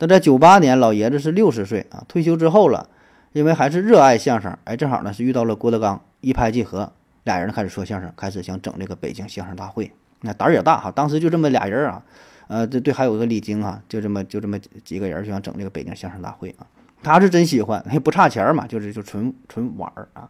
[0.00, 2.88] 那在九八年，老爷子是六十岁啊，退休之后了，
[3.32, 6.92] 因为还是热爱相声，哎，正好呢是遇到了郭德纲，一拍即合，
[7.24, 9.90] 俩人开始说相声，开始想整这个北京相声大会。
[10.20, 12.02] 那胆儿也大哈，当时就这么俩人啊，
[12.48, 16.66] 呃，对对，还有个李菁啊，就这么就这么几个人就想整这个北京相声大会啊。
[17.02, 20.28] 他是真喜欢，不差钱嘛，就是就纯纯玩儿啊。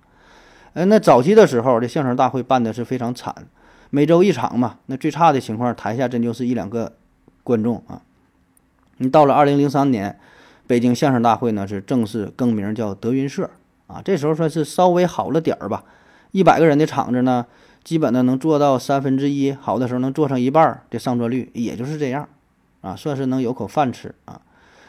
[0.73, 3.35] 呃，那早期的时候，这相声大会办的是非常惨，
[3.91, 4.79] 每周一场嘛。
[4.87, 6.95] 那最差的情况，台下真就是一两个
[7.43, 8.01] 观众啊。
[8.97, 10.19] 你到了二零零三年，
[10.73, 13.51] 北京相声大会呢是正式更名叫德云社
[13.89, 14.01] 啊。
[14.03, 15.85] 这时候算是稍微好了点儿吧，
[16.31, 17.45] 一百个人的场子呢，
[17.85, 22.27] 基本呢能做到三分之一，好的时候能做上一半儿的上座率，也就是这样
[22.81, 24.41] 啊，算是能有口饭吃啊。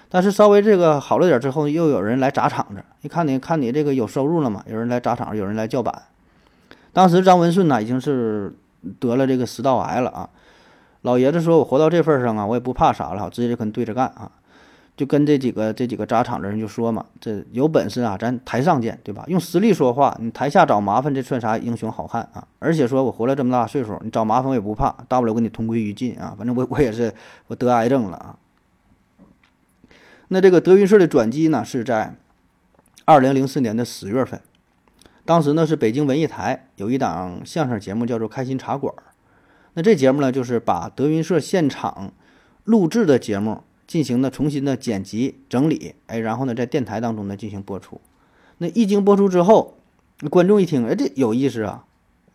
[0.07, 2.81] 但是稍微这个好了点之后，又有人来砸场子。
[3.01, 6.03] 一看你看你这个有收入了嘛，有人来砸场，有人来叫板。
[6.93, 8.55] 当时张文顺呢已经是
[9.01, 10.29] 得了这个食道癌了啊。
[11.01, 14.31] 老爷子说：“我活到这份上啊，我也不怕啥了，直接就跟对着干啊。”
[14.95, 19.23] 就跟这几个这几个砸场的人就说嘛：“这有本事啊，咱台上见，对吧？
[19.27, 22.47] 用实力说话，你台下找麻烦，这算啥英雄好汉啊？
[22.59, 26.35] 而且说我活了这么大岁数，你找麻烦我也不怕，大不了跟你同归于尽啊。
[26.37, 27.13] 反正我我也是
[27.47, 28.37] 我得癌症了啊。”
[30.29, 32.15] 那这个德云社的转机呢，是在
[33.05, 34.39] 二零零四年的十月份。
[35.25, 38.93] 当时呢，是北京文艺台有一档相声节目，叫做《开心茶馆》。
[39.73, 42.11] 那这节目呢，就是把德云社现场
[42.63, 47.99] 录制的节目进行了重新的剪辑整理，哎，然后呢，在电台当中呢进行播出。
[48.59, 49.77] 那一经播出之后，
[50.29, 51.85] 观众一听，哎，这有意思啊，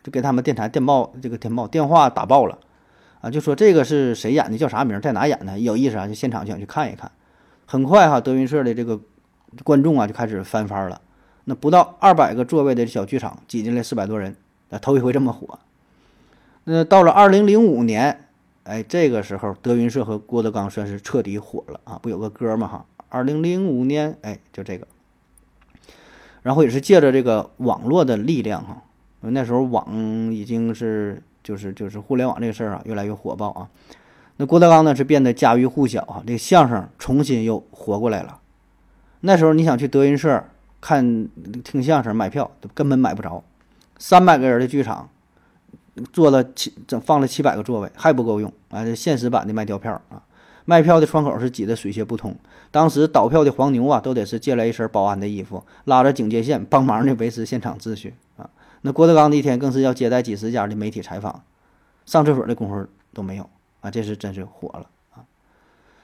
[0.03, 2.59] 就给他们电台电报这个电报电话打爆了
[3.20, 7.11] 啊，就说这个是谁演的，叫啥名，在哪演的，有意思啊，就现场想去看一看。
[7.66, 9.01] 很快哈，德云社的这个
[9.64, 11.01] 观众啊就开始翻番了。
[11.44, 14.36] 那不到二百个座位的小剧场挤进来四百多人，
[14.70, 15.59] 啊，头一回这么火。
[16.64, 18.27] 那到了二零零五年，
[18.68, 21.98] 哎，这个时候德云社和郭德纲算是彻底火了啊！
[22.02, 22.84] 不有个歌嘛哈？
[23.08, 24.86] 二零零五年，哎，就这个。
[26.42, 28.82] 然后也是借着这个网络的力量哈，
[29.20, 29.90] 那时候网
[30.32, 33.68] 已经是就是就是互联网这个事儿啊越来越火爆啊。
[34.36, 38.38] 那郭德纲呢是变得家喻户晓啊，这个相声重新又活过来了。
[39.20, 40.44] 那时候你想去德云社
[40.80, 41.26] 看
[41.64, 43.42] 听相声买票，根本买不着，
[43.96, 45.08] 三百个人的剧场，
[46.12, 48.84] 坐了七整放了七百个座位还不够用啊！
[48.84, 50.22] 这现实版的卖吊票啊，
[50.64, 52.34] 卖票的窗口是挤得水泄不通。
[52.70, 58.49] 当时倒票的黄牛啊，都得是借来一身保安的衣服，拉着警戒线帮忙的维持现场秩序啊。
[58.82, 61.42] 那郭德纲那天更是要接待几十家的媒体采访，
[62.07, 63.49] 上厕所的功夫都没有。
[63.80, 65.22] 啊，这是真是火了啊！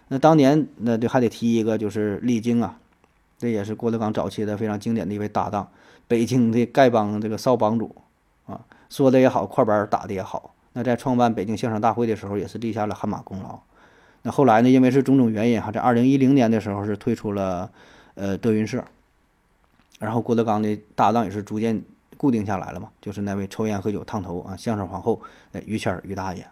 [0.07, 2.79] 那当年那就还得提一个，就是李菁啊，
[3.37, 5.69] 这也是郭德纲早期的非常经典的一位搭档，
[6.07, 7.93] 北京的丐帮这个少帮主，
[8.95, 10.55] 说的也好，快板打的也好。
[10.75, 13.59] 那在创办北京相声大会的时候，也是立下了汗马功劳。
[14.23, 17.69] 那后来呢，因为是种种原因哈，在二零一零年的时候是退出了
[18.15, 18.85] 呃德云社，
[19.99, 21.83] 然后郭德纲的搭档也是逐渐
[22.17, 25.21] 固定下来了嘛，就是那位抽烟喝酒烫头啊，相声皇后
[25.67, 26.47] 于谦于大爷。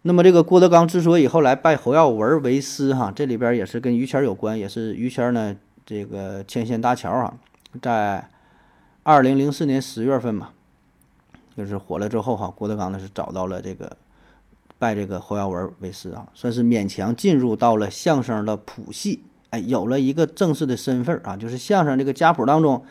[0.00, 5.54] 那么这个郭德纲之所以后来拜侯耀文为师，哈，这里边也是跟于谦有关，也是于谦呢
[5.84, 7.34] 这个牵线搭桥啊，
[7.82, 8.26] 在
[9.08, 10.48] 二零零四年十月份嘛，
[11.56, 13.96] 就是火了之后哈，郭德纲呢是找到了这个
[14.78, 22.84] 拜这个侯耀文为师啊，算是勉强进入到了相声的谱系，哎，有了一个正式的身份啊，就是相声这个家谱当中，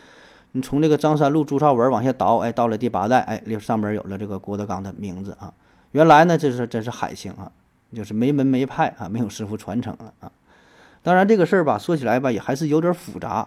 [0.54, 5.54] 你从这个张三路朱绍文往下倒，哎，到了第八代，哎，上边有了这个郭德纲的名字啊。
[5.92, 7.52] 原来呢，这是真是海星啊，
[7.94, 10.32] 就是没门没派啊，没有师傅传承了啊。
[11.04, 13.46] 当然这个事儿吧，说起来吧，也还是有点复杂。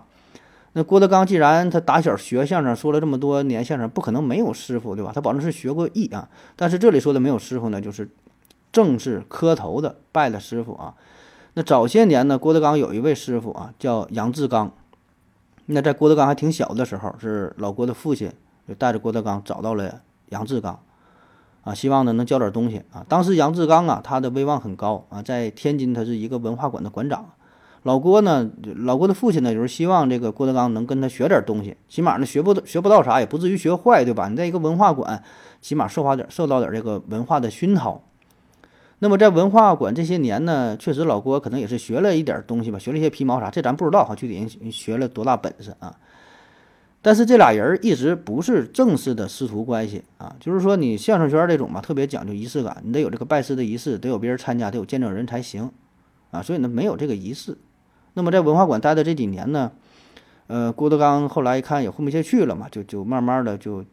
[0.75, 5.11] 那郭德纲既然他打小学相声，说了这么多年相声，不可能没有师傅，对吧？
[5.15, 6.29] 他保证是学过艺啊。
[6.57, 8.09] 但是这里说的没有师傅呢，就是
[8.71, 10.95] 正式磕头的拜了师傅啊。
[11.55, 14.71] 那早些年呢，郭德纲有一位师傅啊，叫杨志刚。
[15.67, 18.31] 那在郭德纲还挺小的时候，是老郭的父亲
[18.69, 20.79] 就带着郭德纲找到了杨志刚。
[21.65, 23.05] 啊，希望呢能教点东西啊。
[23.09, 27.27] 当时杨志刚啊，他的威望很高啊，在天津他是一个文化馆的馆长。
[27.85, 34.29] 老郭呢，老郭的父亲呢，就是希望这个郭德纲能跟他学点东西，起码呢学不学不到啥，也不至于学坏，对吧？
[34.29, 35.23] 你在一个文化馆，
[35.61, 38.03] 起码受到点受到点这个文化的熏陶。
[38.99, 45.97] 那么在文化馆这些年呢，确实老郭可能也是学了一点东西吧，学了一些皮毛啥，这咱不知道哈，具体人学了多大本事啊。
[47.01, 55.71] 但是这俩人一直不是正式的师徒关系啊，就是说你相声圈这种嘛，特别讲究仪式感，你得有这个拜师的仪式，得有别人参加，得有见证人才行
[56.33, 57.57] 啊，所以呢没有这个仪式。
[58.19, 59.71] 那么在文化馆待的这几年呢，
[60.49, 63.85] 呃，郭德纲后来一看也混不下去了嘛，就就慢慢的就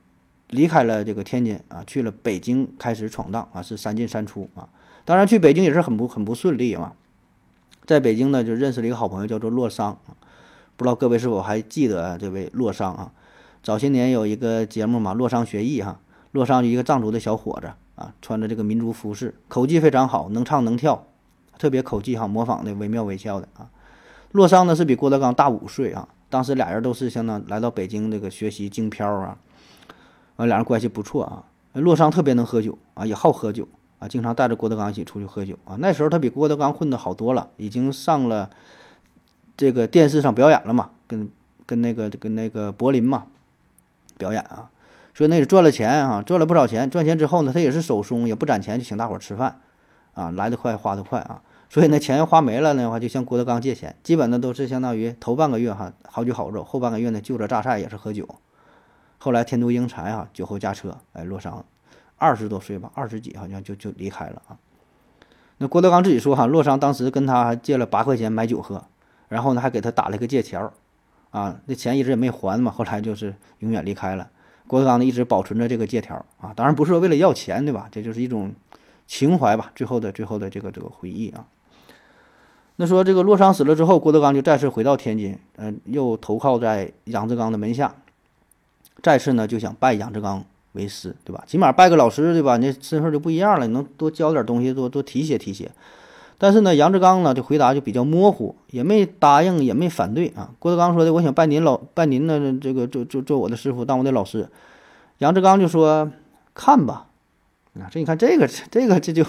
[0.50, 4.68] 离开了这个天津啊，去了北京开始闯荡啊，是三进三出啊。
[5.06, 6.94] 当然去北京也是很不很不顺利嘛，
[7.86, 9.96] 在北京呢就认识了一个好朋友，叫做洛桑。
[10.76, 13.12] 不知道各位是否还记得这位洛桑啊？
[13.62, 16.00] 早些年有一个节目嘛，《洛桑学艺》哈，
[16.32, 21.06] 洛桑就一个藏族的小伙子啊，穿着这个民族服饰，口技非常好，能唱能跳，
[21.60, 23.70] 特别口技哈，模仿的惟妙惟肖的啊。
[24.36, 29.38] 洛桑呢是比郭德纲大五岁啊，当时俩人都是相当来到北京这个学习京漂啊，
[30.36, 31.46] 完俩人关系不错啊。
[31.72, 33.66] 洛桑特别能喝酒啊，也好喝酒
[33.98, 35.78] 啊，经常带着郭德纲一起出去喝酒啊。
[35.80, 38.50] 那时候他比郭德纲混的好多了，已经上了
[39.56, 41.30] 这个电视上表演了嘛，跟
[41.66, 43.28] 跟那个跟那个柏林嘛
[44.18, 44.70] 表演啊。
[45.14, 46.90] 所以那是赚了钱啊，赚了不少钱。
[46.90, 49.62] 赚钱之后呢，他也是手松，也不攒钱就请大伙儿吃饭
[50.14, 51.42] 啊，来得快花得快啊。
[51.70, 58.28] 所以呢，钱要花没了的话，就向郭德纲借钱，基本呢都是相当于头半个月哈好酒好肉，后半个月呢就着榨菜也是喝酒。
[59.18, 61.66] 后来天妒英才啊，酒后驾车，哎，洛桑
[62.18, 64.58] 二十多岁吧，二十几好像就就离开了啊。
[65.58, 68.86] 那郭德纲自己说哈，洛桑当时跟他借了八块钱买酒喝，
[69.28, 70.72] 然后呢还给他打了一个借条，
[71.32, 74.30] 啊，那钱一直也没还嘛，后来就是永远离开了。
[74.68, 77.90] 郭德纲呢一直保存着这个借条啊，当然不是说为了要钱对吧？
[77.92, 78.54] 这就是一种
[79.08, 81.48] 情怀吧，最后的最后的这个这个回忆啊。
[82.78, 87.96] 那说这个洛桑死了之后，郭德纲就再次回到天津，嗯，又投靠在杨志刚的门下，
[89.02, 91.44] 再次呢就想拜杨志刚为师，对吧？
[91.48, 92.58] 起码拜个老师，对吧？
[92.58, 95.72] 你身份就不一样了，你能多教点东西，多多提携提携。
[96.38, 100.52] 但是呢，杨志刚呢就回答就比较模糊，也没答应，也没反对啊。
[100.60, 104.50] 郭德纲说的，我想拜您老拜您呢，这个做做做我的师傅，当我的老师。
[105.20, 106.12] 杨志刚就说
[106.54, 107.08] 看吧，
[107.80, 109.24] 啊，这你看这个这个这就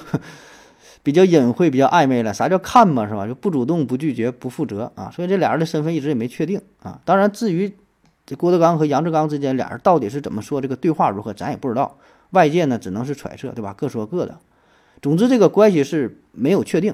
[1.07, 2.34] 比较隐晦，比较暧昧了。
[2.34, 3.28] 啥叫看嘛，是吧？
[3.28, 5.09] 就不主动，不拒绝，不负责啊。
[5.14, 7.00] 所以这俩人的身份一直也没确定啊。
[7.04, 7.72] 当然，至于
[8.26, 11.96] 这郭德纲和杨志刚之间俩人到底是怎么说，这个对话如何，咱也不知道。
[12.30, 13.72] 外界呢只能是揣测，对吧？
[13.78, 14.36] 各说各的。
[15.00, 16.92] 总之，这个关系是没有确定。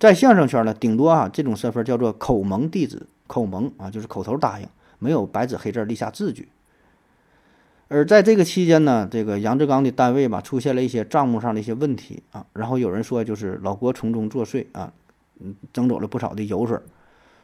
[0.00, 4.66] 在相声圈呢，顶多啊，这种身份叫做口蒙弟子，口蒙啊，就是口头答应，
[4.98, 6.48] 没有白纸黑字立下字据。
[7.88, 14.92] 而在这个期间呢，这个杨志刚的单位吧，出现了一些账目上的一些问题啊，然后有人说就是老郭从中作祟啊，
[15.40, 16.78] 嗯，整走了不少的油水，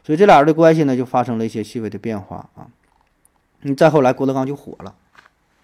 [0.03, 2.67] 所以这俩人的关系呢，就发生了一些细微的变化啊。
[3.61, 4.93] 嗯再后来，郭德纲就火了，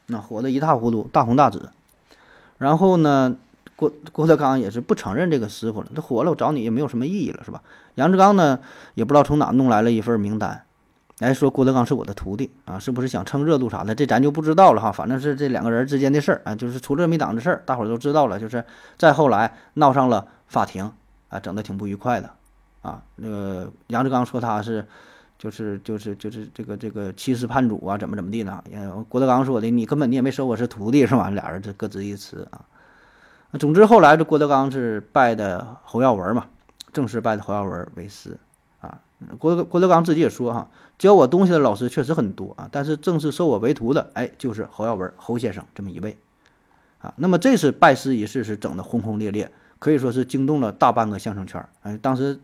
[0.07, 1.69] 那火的一塌糊涂，大红大紫，
[2.57, 3.37] 然后呢？
[3.75, 7.63] 郭郭德纲也是不承认这个师傅了，他火了，我找你也没有什么意义了，是吧？
[7.95, 8.59] 杨志刚呢，
[8.93, 10.63] 也不知道从哪弄来了一份名单，
[11.27, 13.93] 来说郭德纲是我的徒弟啊，是不是想蹭热度啥的？
[13.93, 14.91] 这咱就不知道了哈。
[14.91, 18.39] 反正是这两个人之间的事儿啊，就是出这么一档子事儿，大伙儿都知道了。
[18.39, 18.65] 就是
[18.97, 20.91] 再后来闹上了法庭
[21.29, 22.29] 啊，整的挺不愉快的
[22.81, 23.03] 啊。
[23.17, 24.83] 那个杨志刚说他是，
[25.37, 28.63] 就是就是就是这个这个欺师叛主啊，怎么怎么地呢？
[29.07, 31.29] 郭德纲说的，你根本你也没收我是徒弟是吧？
[31.29, 32.65] 俩人这各执一词啊。
[33.59, 36.47] 总之后来这郭德纲是拜的侯耀文嘛，
[36.91, 38.35] 正式拜的侯耀文为师。
[39.37, 46.17] 郭郭德纲自己也说哈，教我东西的老师确实很多啊，但是正式收我为徒的，哎，就是侯耀文侯先生这么一位
[46.99, 47.13] 啊。
[47.17, 51.65] 那么这次拜师仪式是整的轰轰烈烈，可以说是惊动了大半个相声圈。
[51.81, 52.39] 哎，当时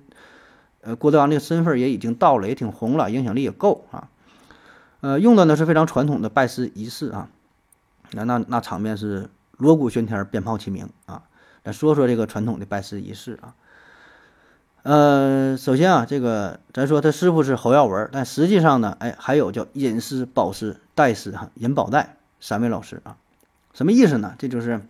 [0.82, 4.10] 呃郭德纲这个身份也已经到了，也挺红了，影响力也够啊。
[5.02, 7.30] 呃，用的呢是非常传统的拜师仪式啊，
[8.12, 9.30] 那那那场面是。
[9.58, 11.24] 锣鼓喧天，鞭炮齐鸣啊！
[11.64, 13.56] 来说说这个传统的拜师仪式啊。
[14.84, 23.18] 呃，首先啊，这个咱说他师傅是侯耀文，但实际上呢，哎，还有叫隐师、保师、代师哈，隐保代三位老师啊。
[23.74, 24.34] 什么意思呢？
[24.38, 24.82] 这就是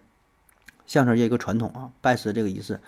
[0.86, 2.80] 相声界一个传统啊，拜师这个仪式。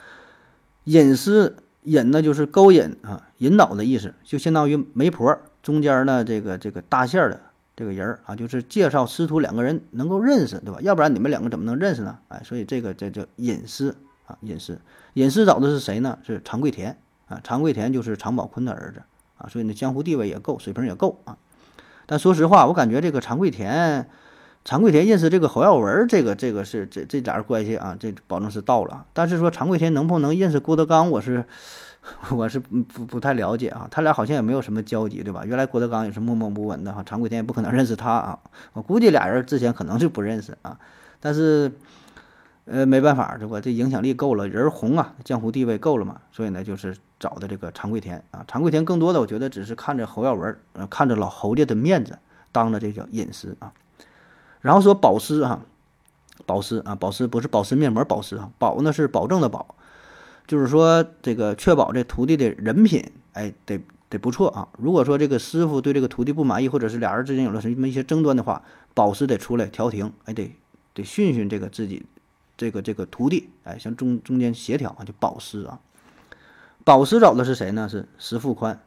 [0.84, 7.42] 隐师引呢，就是勾引啊，引导的意思，就相当于媒婆中间呢，这个这个搭线的。
[7.76, 10.82] 这个人啊，就是介绍师徒两个人能够认识，对吧？
[10.82, 12.18] 要不然你们两个怎么能认识呢？
[12.28, 13.96] 哎，所以这个这叫隐师
[14.30, 14.80] 啊，隐私。
[15.16, 16.20] 隐私找的是谁呢？
[16.24, 17.42] 是常贵田啊。
[17.44, 19.02] 常贵田就是常宝坤的儿子
[19.38, 21.36] 啊，所以呢，江湖地位也够，水平也够啊。
[22.06, 24.08] 但说实话，我感觉这个常贵田，
[24.64, 29.06] 常贵田认识这个侯耀文，这个这个是这这俩人关系啊，这保证是到了。
[29.14, 31.46] 但是说常贵田能不能认识郭德纲，我是。
[32.30, 35.44] 我是不不太了解啊，他俩好像也没有什么交集，对吧？
[35.46, 38.40] 原来郭德纲也是默默无闻的哈，常贵田也不可能认识他啊。
[38.72, 40.80] 我估计俩人之前可能是不认识啊，
[41.20, 41.70] 但是
[42.72, 43.60] 呃没办法，对吧？
[43.60, 48.46] 这影响力够了，人红啊，江湖地位够了嘛，所以呢就是找的这个常贵田啊。
[48.48, 52.20] 常贵田更多的我觉得只是看着侯耀文，呃，看着老侯家的面子，
[52.52, 53.74] 当了这叫隐私啊。
[54.62, 55.62] 然后说保湿啊，
[56.46, 59.76] 保湿啊，保湿不是保湿面膜保湿啊，保呢是保证的保。
[60.46, 64.68] 就是说，这个确保这徒弟的人品，哎，得得不错啊。
[64.80, 68.64] 如果说这个师傅对这个徒弟不满意，或者是俩人之间有了什么一些争端的话，
[68.96, 70.56] 保湿得出来调停，哎，得
[70.96, 72.04] 得训训这个自己
[72.60, 75.80] 这个这个徒弟，哎，向中中间协调啊，就保师啊。
[76.84, 77.88] 保师找的是谁呢？
[77.88, 78.82] 是石富宽，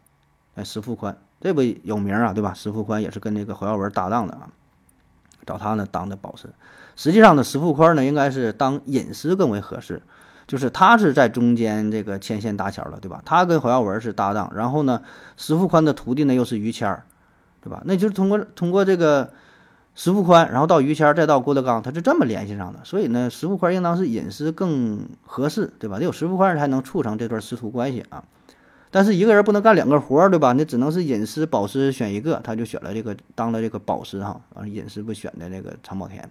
[0.57, 2.53] 哎，石富宽这不有名啊，对吧？
[2.53, 4.51] 石富宽也是跟那个侯耀文搭档的啊，
[5.47, 6.51] 找他呢当的保师。
[6.97, 10.03] 实际上呢，石富宽呢应该是当隐师更为合适。
[10.47, 13.23] 就是他是在中间这个牵线搭桥了，对吧？
[13.25, 15.01] 他跟侯耀文是搭档，然后呢，
[15.39, 17.07] 石富宽的徒弟呢又是于谦儿，
[17.63, 17.81] 对吧？
[17.87, 19.33] 那就是通过通过这个
[19.95, 22.81] 石富宽，然后到于谦，再到郭德纲，他是这么联系上的。
[22.83, 25.99] 所以呢，石富宽应当是隐师更合适，对吧？
[25.99, 28.25] 得有石富宽才能促成这段师徒关系啊。
[28.91, 30.53] 但是一个人不能干两个活儿，对吧？
[30.53, 36.31] 你只能是隐师、保师选一个，他就选了这个当了这个保师哈，完隐师不选的这个常宝田。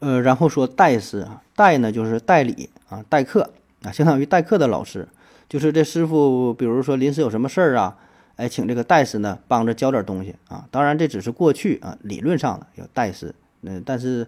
[0.00, 3.50] 呃，然后说代师啊，代呢就是代理啊，代课
[3.82, 5.08] 啊，相当于代课的老师，
[5.48, 7.96] 就是这师傅，比如说临时有什么事儿啊，
[8.38, 10.66] 哎，请这个代师呢帮着教点东西啊。
[10.70, 14.26] 当然这只是过去啊，理论上的有代师，嗯，但是。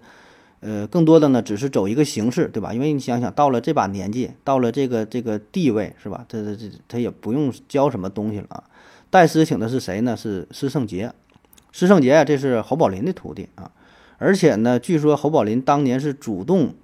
[0.63, 2.75] 呃，更多的呢，只是走一个形式，对吧？
[2.75, 6.27] 因为你想想，到了这把年纪，到了这个这个地位，是吧？
[6.29, 8.65] 这这这他也不用教什么东西了啊。
[9.09, 10.15] 代师请的是谁呢？
[10.15, 11.15] 是施圣杰。
[11.73, 13.73] 施圣杰呀，这是侯宝林的徒弟啊。
[14.19, 16.75] 而且呢，据说侯宝林当年是主动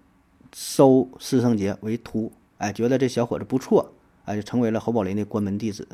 [0.54, 3.92] 收施圣杰为徒，哎，觉得这小伙子不错，
[4.24, 5.86] 哎，就成为了侯宝林的关门弟子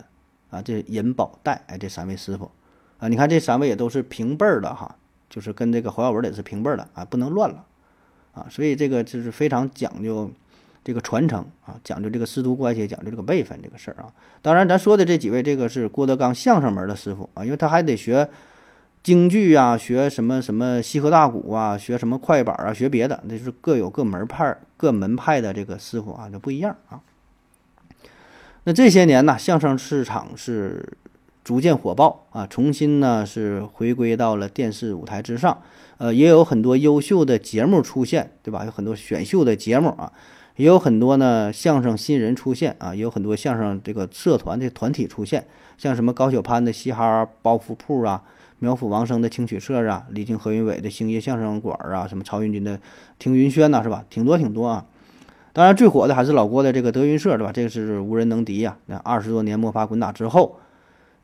[0.53, 0.63] 啊。
[0.63, 2.49] 这尹宝代，哎，这三位师傅
[2.99, 4.95] 啊，你看这三位也都是平辈儿的哈，
[5.29, 7.65] 就是跟这个侯耀文也是平辈儿的啊，不能乱了。
[8.35, 10.31] 啊，所以这个就是非常讲究
[10.83, 14.09] 这个传承啊，讲究这个师徒关系，讲究这个辈分这个事儿啊。
[14.41, 18.27] 当然，咱说的这几位，这个是郭德纲相声门的师傅啊，因为他还得学
[19.03, 26.99] 京剧啊，学什么什么西河大鼓啊，学什么快板啊，学别的，那就是各有各门派、各门派的这个师傅啊，就不一样啊。
[28.65, 30.97] 那这些年呢，相声市场是
[31.43, 35.61] 逐渐火爆啊，重新呢是回归到了电视舞台之上。
[35.99, 38.65] 呃，也有很多优秀的节目出现，对吧？
[38.65, 40.13] 有很多选秀的节目啊，
[40.55, 45.45] 也有很多呢相声新人出现啊，也有很多相声这个社团的团体出现，
[45.77, 48.23] 像什么高晓攀的嘻哈包袱铺啊，
[48.61, 52.79] 苗阜王声的青曲社啊，李菁何云伟的星夜相声馆啊，什么曹云金的
[53.19, 54.05] 听云轩呐，是吧？
[54.09, 54.87] 挺多挺多啊。
[55.53, 57.53] 当然最火的还是老郭的这个德云社，对吧？
[57.53, 58.77] 这个是无人能敌呀。
[58.87, 60.59] 那二十多年摸爬滚打之后，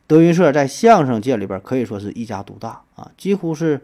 [0.06, 3.80] 德云社在相声界里边可以说是一家独大啊，几乎是。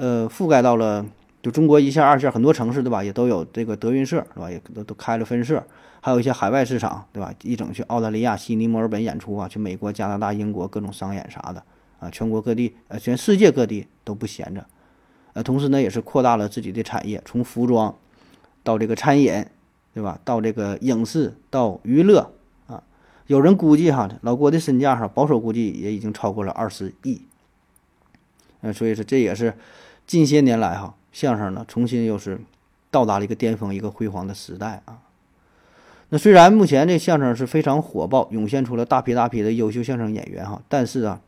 [0.00, 1.04] 呃，覆盖到了
[1.42, 3.02] 就中国一线、二线很多城市，对吧？
[3.02, 4.48] 也都有这个德云社，是吧？
[4.48, 5.60] 也都都开了分社，
[6.00, 7.34] 还有一些海外市场，对吧？
[7.42, 11.60] 一整去澳大利亚、悉尼、墨尔本演出啊，去美国、加拿大、英国各种商演啥的
[11.98, 14.64] 啊，全国各地，呃，全世界各地都不闲着。
[15.32, 17.92] 呃，同时呢，也是扩大了自己的产业，从服装
[18.62, 19.44] 到这个餐饮，
[19.98, 20.16] 对吧？
[20.24, 22.30] 到这个影视，到娱乐
[22.68, 22.80] 啊。
[23.26, 27.22] 有人估计哈，老郭的身价哈，保守估计也已经超过了二十亿。
[28.60, 29.54] 嗯，所以说这也是。
[30.06, 32.40] 近些年来，哈相声呢重新又是
[32.92, 35.00] 到达了一个巅峰、一个辉煌的时代啊。
[36.10, 41.20] 那虽然目前这相声是非常火爆，涌现出了大批大批的优秀相声演员哈，但是啊，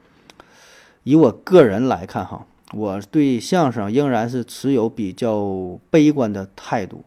[1.02, 7.04] 以我个人来看哈，我对相声仍然是持有比较悲观的态度。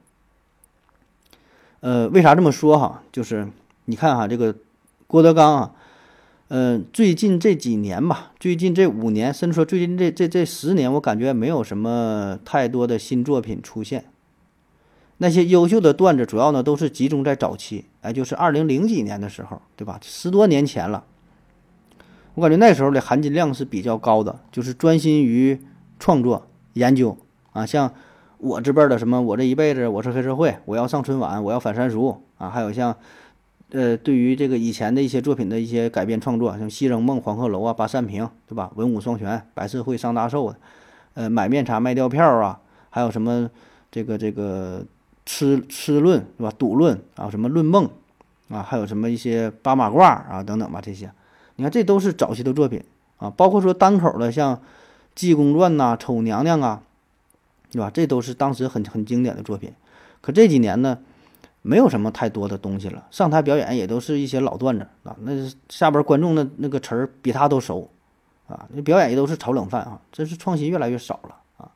[1.84, 3.04] 呃，为啥这么说哈？
[3.12, 3.46] 就是
[3.86, 4.56] 你看哈，这个
[5.06, 5.72] 郭德纲啊。
[6.48, 14.06] 嗯，最近这几年吧，最近这五年，甚至说最近这这这十年，我感觉没有什么太多的新作品出现。
[15.18, 20.00] 那些优秀的段子，主要呢都是集中在早期，哎，就是二零零几年的时候，对吧？
[20.02, 21.04] 十多年前了。
[22.36, 25.60] 我感觉那时候的含金量是比较高的，就是专心于
[26.00, 27.18] 创作研究
[27.52, 27.94] 啊，像
[28.44, 32.94] 我这辈儿的什么，我这一辈子我是黑社会，我要上春晚，我要反三俗啊，还有像。
[33.72, 38.70] 呃，对于这个以前的一些作品的一些改编创作，像《西征梦》《黄鹤楼》啊，《八扇屏》，对吧？
[38.76, 40.54] 文武双全，《白社会》上大寿，
[41.16, 42.60] 呃，买面茶卖吊票啊，
[42.92, 43.50] 还有什么
[43.90, 44.86] 这个这个
[45.26, 46.54] 吃吃论是吧？
[46.56, 47.90] 赌论啊，什么论梦
[48.50, 51.12] 啊，还有什么一些八马褂啊等等吧，这些，
[51.56, 52.84] 你看这都是早期的作品
[53.18, 54.56] 啊，包括说单口的像
[55.16, 56.84] 《济公传》呐，《丑娘娘》啊，
[57.74, 57.92] 对吧？
[57.94, 59.74] 这都是当时很很经典的作品。
[60.22, 60.98] 可这几年呢？
[61.66, 65.16] 没有什么太多的东西了，上台表演也都是一些老段子啊。
[65.22, 65.32] 那
[65.70, 67.90] 下边观众的那个词儿比他都熟
[68.48, 71.72] 啊，那表演也都是炒冷饭啊，真是创新越来越少了啊。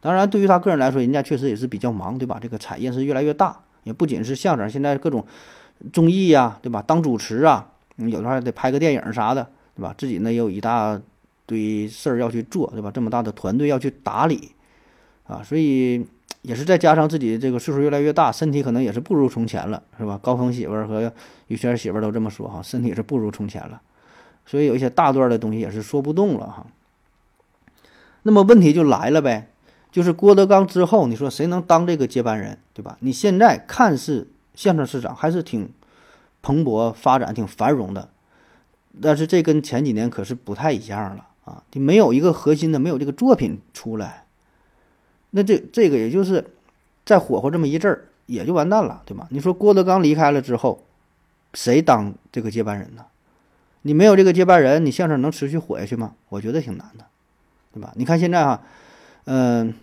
[0.00, 2.38] 当然，对于他个人来说，人家确实也是比较忙，对吧？
[2.40, 5.26] 这个产业是越来越大，也不仅是相声，现在各种
[5.92, 6.80] 综艺呀，对吧？
[6.80, 9.92] 当主持啊，有的话得拍个电影啥的，对吧？
[9.98, 11.00] 自己呢也有一大
[11.46, 12.92] 堆事儿要去做，对吧？
[12.94, 14.52] 这么大的团队要去打理
[15.32, 16.06] 啊，所以。
[16.42, 20.18] 也是再加上自己这个岁数越来越大，身体可能也是不如从前了，是吧？
[20.20, 21.12] 高峰媳妇儿和
[21.46, 23.80] 于谦媳妇儿都这么说哈，身体是不如从前了，
[24.44, 26.66] 所以有一些大段的东西也是说不动了哈。
[28.24, 29.50] 那么问题就来了呗，
[29.92, 32.96] 就是郭德纲之后，你说谁能当这个接班人，对吧？
[32.98, 34.26] 你现在看似
[34.56, 35.70] 相声市场还是挺
[36.42, 38.08] 蓬勃发展、挺繁荣的，
[39.00, 41.62] 但是这跟前几年可是不太一样了啊！
[41.70, 44.24] 你没有一个核心的，没有这个作品出来。
[45.32, 46.44] 那这这个也就是
[47.04, 49.26] 再火火这么一阵儿，也就完蛋了，对吧？
[49.30, 50.84] 你说郭德纲离开了之后，
[51.54, 53.04] 谁当这个接班人呢？
[53.82, 56.14] 你没有这个接班人，你相声能持续火下去吗？
[56.28, 57.04] 我觉得挺难的，
[57.72, 57.92] 对吧？
[57.96, 58.62] 你看现在哈，
[59.24, 59.74] 嗯、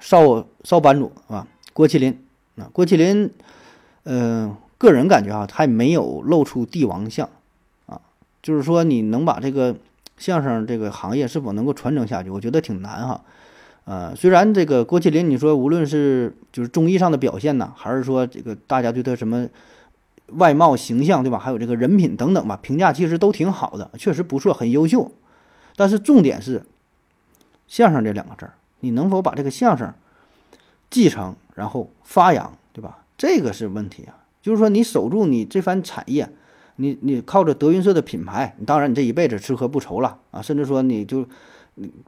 [0.00, 2.18] 少少班主啊，郭麒麟
[2.56, 3.30] 啊，郭麒麟，
[4.04, 7.28] 嗯、个人感觉啊，还没有露出帝王相
[7.86, 8.00] 啊，
[8.42, 9.76] 就是说你能把这个
[10.16, 13.22] 相声这个行业是否能够传承下去，我觉得挺难哈。
[13.86, 19.46] 呃，虽然这个郭麒麟，你说无论是就是综艺上的表现呢，还是说这个大家对他什么
[20.32, 21.38] 外貌形象，对吧？
[21.38, 25.12] 还有这个人品等等吧，评价其实都挺好的，确实不错，很优秀。
[25.76, 26.64] 但是重点是
[27.68, 29.94] 相声这两个字儿，你能否把这个相声
[30.90, 33.04] 继承，然后发扬，对吧？
[33.16, 34.26] 这个是问题啊。
[34.42, 36.28] 就是说，你守住你这番产业，
[36.74, 41.24] 你你靠着德云社的品牌，你当然你这一辈子吃喝不愁了啊，甚至说你就。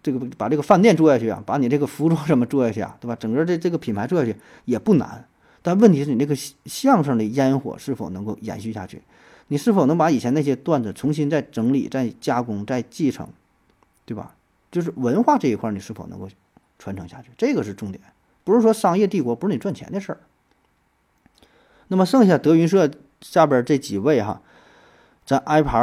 [0.03, 3.15] 这个把这个饭店做下去啊，把你这个服装什么做下去啊，对吧？
[3.17, 5.27] 整个这这个品牌做下去也不难，
[5.61, 6.35] 但问题是你这个
[6.65, 9.03] 相声的烟火是否能够延续下去？
[9.49, 13.29] 你是否能把以前那些段子重新再整理、再加工、再继承，
[14.05, 14.35] 对吧？
[14.71, 16.29] 就是文化这一块，你是否能够
[16.79, 17.31] 传承下去？
[17.37, 18.03] 这个是重点，
[18.45, 20.21] 不是说商业帝国不是你赚钱的事儿。
[21.89, 22.91] 那么剩下德云社
[23.21, 24.43] 下边这几位哈，
[25.25, 25.81] 咱挨排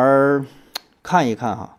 [1.02, 1.75] 看一看哈。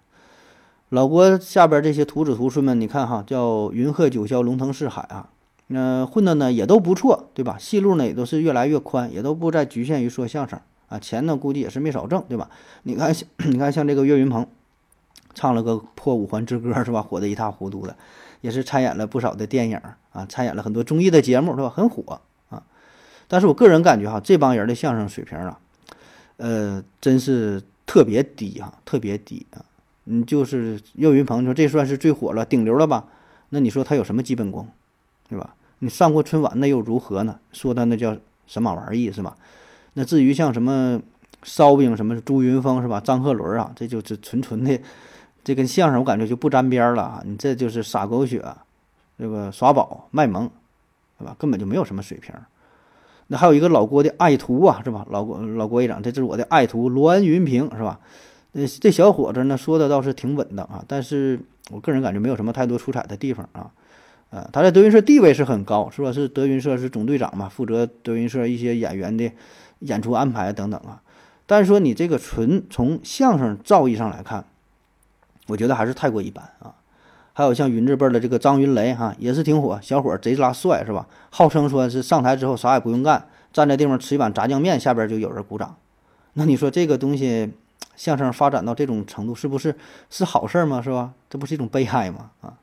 [0.91, 5.31] 老郭下边这些徒子徒孙们，你看哈，叫云鹤九霄，龙腾四海啊，
[5.67, 7.57] 那、混的呢也都不错，对吧？
[7.59, 12.49] 戏路呢也都是越来越宽，也都不再局限于说相声啊，钱呢估计也是没少挣，对吧？
[12.85, 13.13] 你看，
[13.49, 14.47] 你看像这个岳云鹏，
[15.35, 17.03] 唱了个破五环之歌是吧？
[17.03, 17.97] 火得一塌糊涂的，
[18.41, 19.81] 也是参演了不少的电影
[20.13, 21.69] 啊，参演了很多综艺的节目是吧？
[21.69, 22.63] 很火啊。
[23.27, 25.59] 但是我个人感觉哈，这帮人的相声水平啊，
[26.37, 29.65] 呃，真是特别低哈，特别低啊。
[30.07, 33.05] 嗯，就是岳云鹏，说这算是最火了、顶流了吧？
[33.51, 34.67] 那你说他有什么基本功，
[35.29, 35.55] 对吧？
[35.81, 37.39] 你上过春晚那又如何呢？
[37.53, 38.17] 说他那叫
[38.47, 39.37] 什么玩意是吧？
[39.95, 41.01] 那至于像什么
[41.43, 43.01] 烧饼、什么朱云峰是吧？
[43.01, 44.81] 张鹤伦啊，这就是纯纯的，
[45.45, 47.23] 这跟相声我感觉就不沾边了啊！
[47.25, 48.43] 你这就是撒狗血，
[49.19, 50.51] 这个耍宝卖萌，
[51.19, 51.37] 对吧？
[51.39, 52.35] 根本就没有什么水平。
[53.29, 55.07] 那还有一个老郭的爱徒啊，是吧？
[55.11, 58.01] 老郭老郭一长，这就是我的爱徒栾云平，是吧？
[58.57, 61.39] 呃，这小伙子呢说的倒是挺稳当啊，但是
[61.71, 63.71] 我个人感觉没有什么太多出彩的地方啊。
[64.31, 69.31] 呃，他在德云社地位是很高，说是德云社是总队长嘛，负责德云社一些演员的
[69.81, 71.03] 演出安排等等啊。
[71.45, 74.47] 但是说你这个纯从相声造诣上来看，
[75.49, 76.77] 我觉得还是太过一般啊。
[77.35, 81.07] 还有像云字辈的这个张云雷哈，也是挺火，小伙贼拉帅是吧？
[81.29, 85.77] 号称说是上台之后啥也不用干，站在地方吃一碗炸酱面，下边就有人鼓掌。
[86.33, 87.53] 那你说这个东西？
[87.97, 89.75] 相声发展到这种程度，是不是
[90.11, 90.81] 是好事吗？
[90.81, 91.13] 是吧？
[91.29, 92.31] 这不是一种悲哀吗？
[92.43, 92.55] 啊，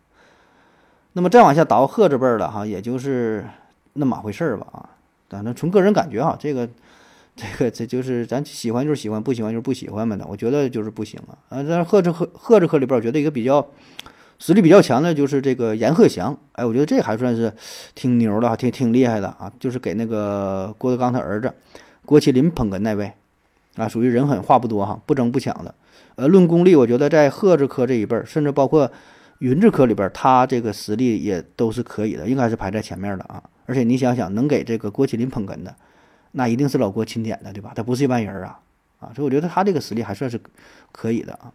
[1.14, 3.46] 那么再往下倒贺字辈儿的哈，也就是
[3.94, 4.90] 那么回事儿吧啊。
[5.30, 6.70] 反正从个人感觉哈，这个
[7.36, 10.26] 这个这就是咱喜欢就是喜欢，不喜欢就是不喜欢嘛的。
[10.28, 11.34] 我觉得就是不行啊。
[11.50, 13.68] 啊，在贺字贺贺字科里边，我觉得一个比较
[14.38, 16.38] 实力比较强的就是这个阎鹤祥。
[16.52, 17.52] 哎，我觉得这还算是
[17.96, 19.52] 挺牛的，挺挺厉害的啊。
[19.60, 21.52] 就是给那个郭德纲他儿子
[22.06, 23.12] 郭麒麟捧哏那位。
[23.76, 25.74] 啊，属于人狠话不多哈，不争不抢的。
[26.16, 28.92] 呃，论功力，我觉得在贺字科这一辈儿，甚至包括
[29.40, 33.42] 云字科里边，他这个实力也都是可以的，应该是排在前面的啊。
[33.66, 35.76] 而且你想想，能给这个郭麒麟捧哏的，
[36.34, 37.72] 那一定是老郭钦点的，对吧？
[37.76, 38.60] 他不是一般人啊
[39.00, 39.12] 啊！
[39.16, 40.40] 所以我觉得他这个实力还算是
[40.92, 41.52] 可以的啊。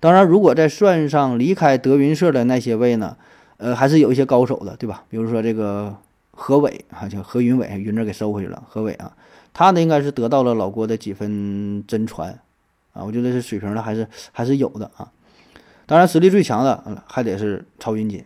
[0.00, 3.16] 当然，如果再算上离开德云社的那些位呢，
[3.56, 5.04] 呃，还是有一些高手的，对吧？
[5.08, 5.96] 比如说这个
[6.32, 9.12] 何伟啊，叫何云伟，云字给收回去了，何伟啊。
[9.58, 12.30] 他呢，应该是得到了老郭的几分真传，
[12.92, 15.10] 啊，我觉得这水平呢还是还是有的啊。
[15.84, 18.24] 当然，实力最强的还得是曹云金，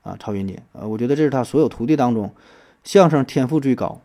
[0.00, 2.32] 啊，曹云金，呃，我觉得这是他所有徒弟当中
[2.82, 4.00] 相声天赋最高，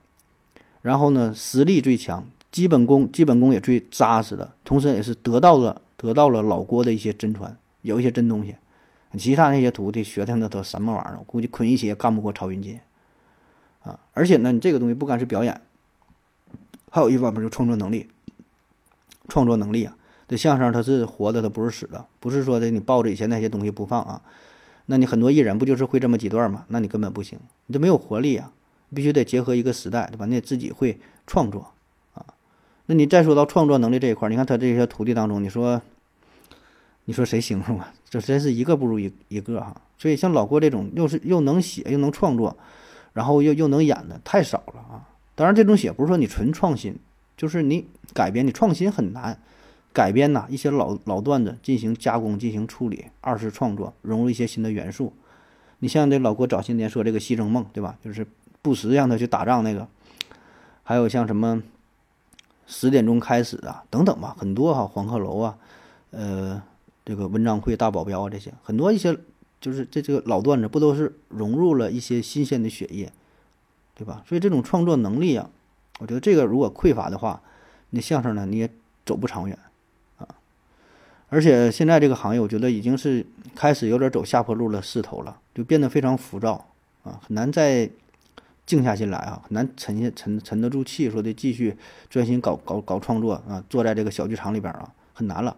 [0.82, 8.58] 然后呢，实力最强，基本功基本功也最扎实的，同时也是得到了得到了老郭的一些真传，有一些真东西。
[9.18, 11.16] 其他那些徒弟学的那都什么玩意儿？
[11.18, 12.78] 我估计昆一也干不过曹云金，
[13.84, 15.62] 啊，而且呢，你这个东西不干是表演。
[16.96, 18.08] 还有一方面就创作能力，
[19.28, 19.98] 创作能力啊，
[20.30, 24.22] 这相声它是活的，它不是死的，不是说的你抱着以前那些东西不放啊，
[24.86, 26.64] 那你很多艺人不就是会这么几段吗？
[26.70, 28.50] 那你根本不行，你这没有活力啊，
[28.94, 30.26] 必须得结合一个时代，对吧？
[30.26, 30.98] 你得自己会
[31.28, 31.74] 创作
[32.14, 32.26] 啊。
[32.86, 35.82] 那你再说到创作能力这一块，你看他这些徒弟当中，你说，
[37.04, 37.94] 你说谁形容啊？
[38.10, 39.76] 这真是一个不如一一个哈。
[39.98, 42.56] 所以像老郭这种，又是又能写又能创作，
[43.12, 45.05] 然后又又能演的太少了啊。
[45.36, 46.98] 当然，这种写不是说你纯创新，
[47.38, 49.38] 就是你改编，你创新很难。
[49.92, 55.14] 改编呐，一些老老段子进行加工、进行处理，二次创作，融入一些新的元素。
[55.80, 57.98] 你像这老郭早些年说这个《西征梦》，对吧？
[58.04, 58.28] 就是
[58.62, 59.88] 不时让他去打仗那个，
[60.84, 61.64] 还有像什么
[62.68, 65.58] 十点钟开始啊等等吧，很多哈黄鹤楼啊，
[66.12, 66.62] 呃，
[67.06, 69.18] 这个文章会大保镖啊这些很多一些
[69.62, 73.12] 就是这这个老段子不都是融入了一些新鲜的血液，
[73.96, 74.22] 对吧？
[74.28, 75.50] 所以这种创作能力啊，
[76.00, 77.42] 我觉得这个如果匮乏的话，
[77.90, 78.70] 那相声呢你也
[79.06, 79.58] 走不长远
[80.18, 80.28] 啊。
[81.30, 86.68] 而且现在这个行业，我觉得已经是开始有点走下坡路的势头了，就变得非常浮躁
[87.04, 87.90] 啊，很难再。
[88.66, 91.78] 静下心来啊，很难沉下沉沉得住气，说的继续
[92.10, 95.56] 专心搞搞搞创作啊，坐在这个小剧场里边啊，很难了，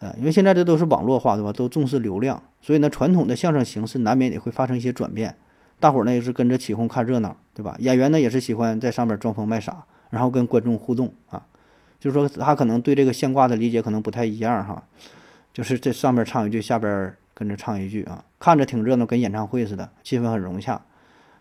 [0.00, 1.50] 呃，因为现在这都是网络化，对吧？
[1.50, 5.34] 都重视流量，所以呢，传统的相声形式难免也会发生一些转变。
[5.80, 7.74] 大伙儿呢也是跟着起哄看热闹，对吧？
[7.80, 11.46] 演员呢也是喜欢在上面装疯卖傻，然后跟观众互动啊，
[11.98, 14.84] 就是说他可能对这个现挂的理解可能不太一样哈，
[15.52, 20.82] 就是这上面唱一句，下边跟着唱一句啊，看着挺热闹，跟演唱会似的，气氛很融洽。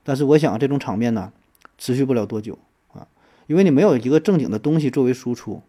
[0.04, 1.32] 但是我想这种场面呢，
[1.78, 2.58] 持续不了多久
[2.94, 3.06] 啊，
[3.48, 5.62] 因为你没有一个正经的东西作为输出，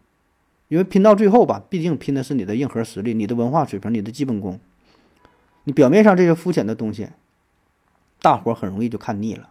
[0.69, 4.59] 因为拼到最后吧，毕竟拼的是你的硬核实力、你的文化水平、你的基本功。
[5.65, 7.09] 你表面上这些肤浅的东西，
[8.21, 9.49] 大伙儿很容易就看腻了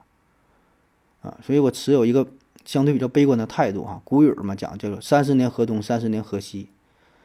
[1.22, 1.36] 啊。
[1.42, 2.26] 所以我持有一个
[2.64, 4.00] 相对比较悲观的态度哈。
[4.04, 6.68] 古语嘛讲叫做“三十年河东，三十年河西”。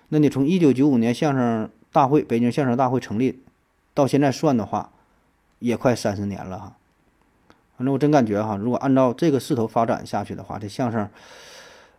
[0.09, 3.41] 那你从一九九五年相声大会北京相声大会成立
[3.93, 4.91] 到现在算的话，
[5.59, 6.75] 也快三十年了哈。
[7.77, 11.09] 反正我真感觉哈，如果按照这个势头发展下去的话，这相声，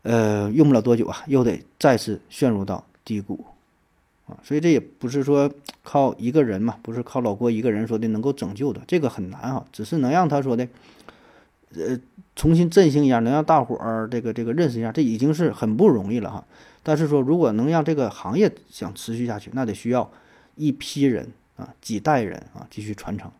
[0.02, 3.44] 呃，用不了多久啊，又得再次陷入到低谷，
[4.26, 5.50] 啊，所以这也不是说
[5.82, 10.68] 靠一个人嘛，不是靠老郭一个人说的能够拯救的，这个很难哈，只是能让他说的，
[11.74, 11.98] 呃，
[12.34, 16.44] 重新振兴一下，能让大伙儿这个这个认识一下，这已经是很不容易了哈。
[16.82, 20.10] 但是说，如果能让这个行业想持续下去，那得需要
[20.54, 23.30] 一批人啊，几代人啊，继续传承。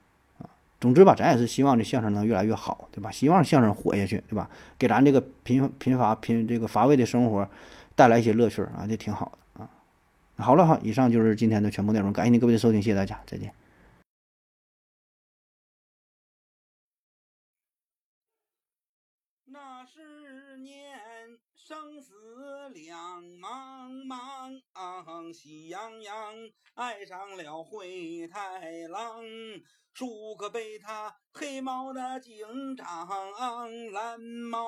[0.79, 3.11] 总之吧，咱也是希望这相声能越来越好，对吧？
[3.11, 4.49] 希望相声火下去，对吧？
[4.79, 7.49] 给咱这个贫贫乏贫这个乏味的生活
[7.95, 9.39] 带来一些乐趣啊，这挺好的。
[10.39, 13.55] 好了哈，以上就是今天的全部内容，感谢您各位的收听，谢谢大家，再见。
[19.47, 21.01] 那十年
[21.55, 22.13] 生死
[22.75, 26.35] 两茫茫，喜洋洋
[26.75, 29.25] 爱上了灰太狼。
[29.95, 33.09] 舒克贝塔黑猫的警长，
[33.93, 34.67] 蓝猫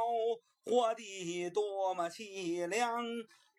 [0.65, 3.05] 活的多么凄凉，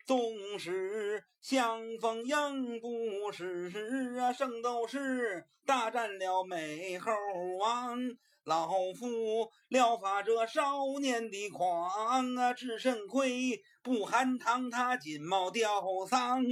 [0.06, 4.32] 纵使相逢应不识啊！
[4.32, 7.12] 圣斗士大战了美猴
[7.60, 7.98] 王。
[8.44, 15.68] 老夫疗法这少年的狂啊，只肾亏不含糖，他金毛吊
[16.08, 16.42] 丧，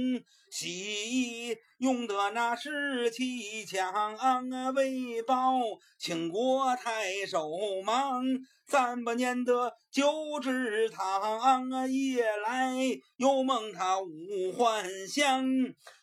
[0.51, 4.39] 西用的那是气强啊，
[4.75, 5.59] 为报
[5.97, 7.49] 倾国太守
[7.83, 8.23] 忙，
[8.69, 12.75] 三百年的九芝堂啊，夜来
[13.17, 15.43] 又梦他五幻香。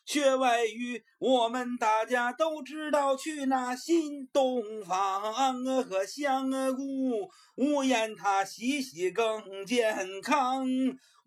[0.05, 5.53] 学外语，我们大家都知道，去那新东方啊
[5.83, 10.67] 和香菇，无言他洗洗更健康。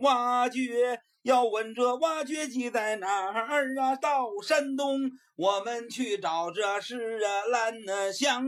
[0.00, 3.96] 挖掘要问这挖掘机在哪儿啊？
[3.96, 8.46] 到山东，我们去找，这是啊蓝香。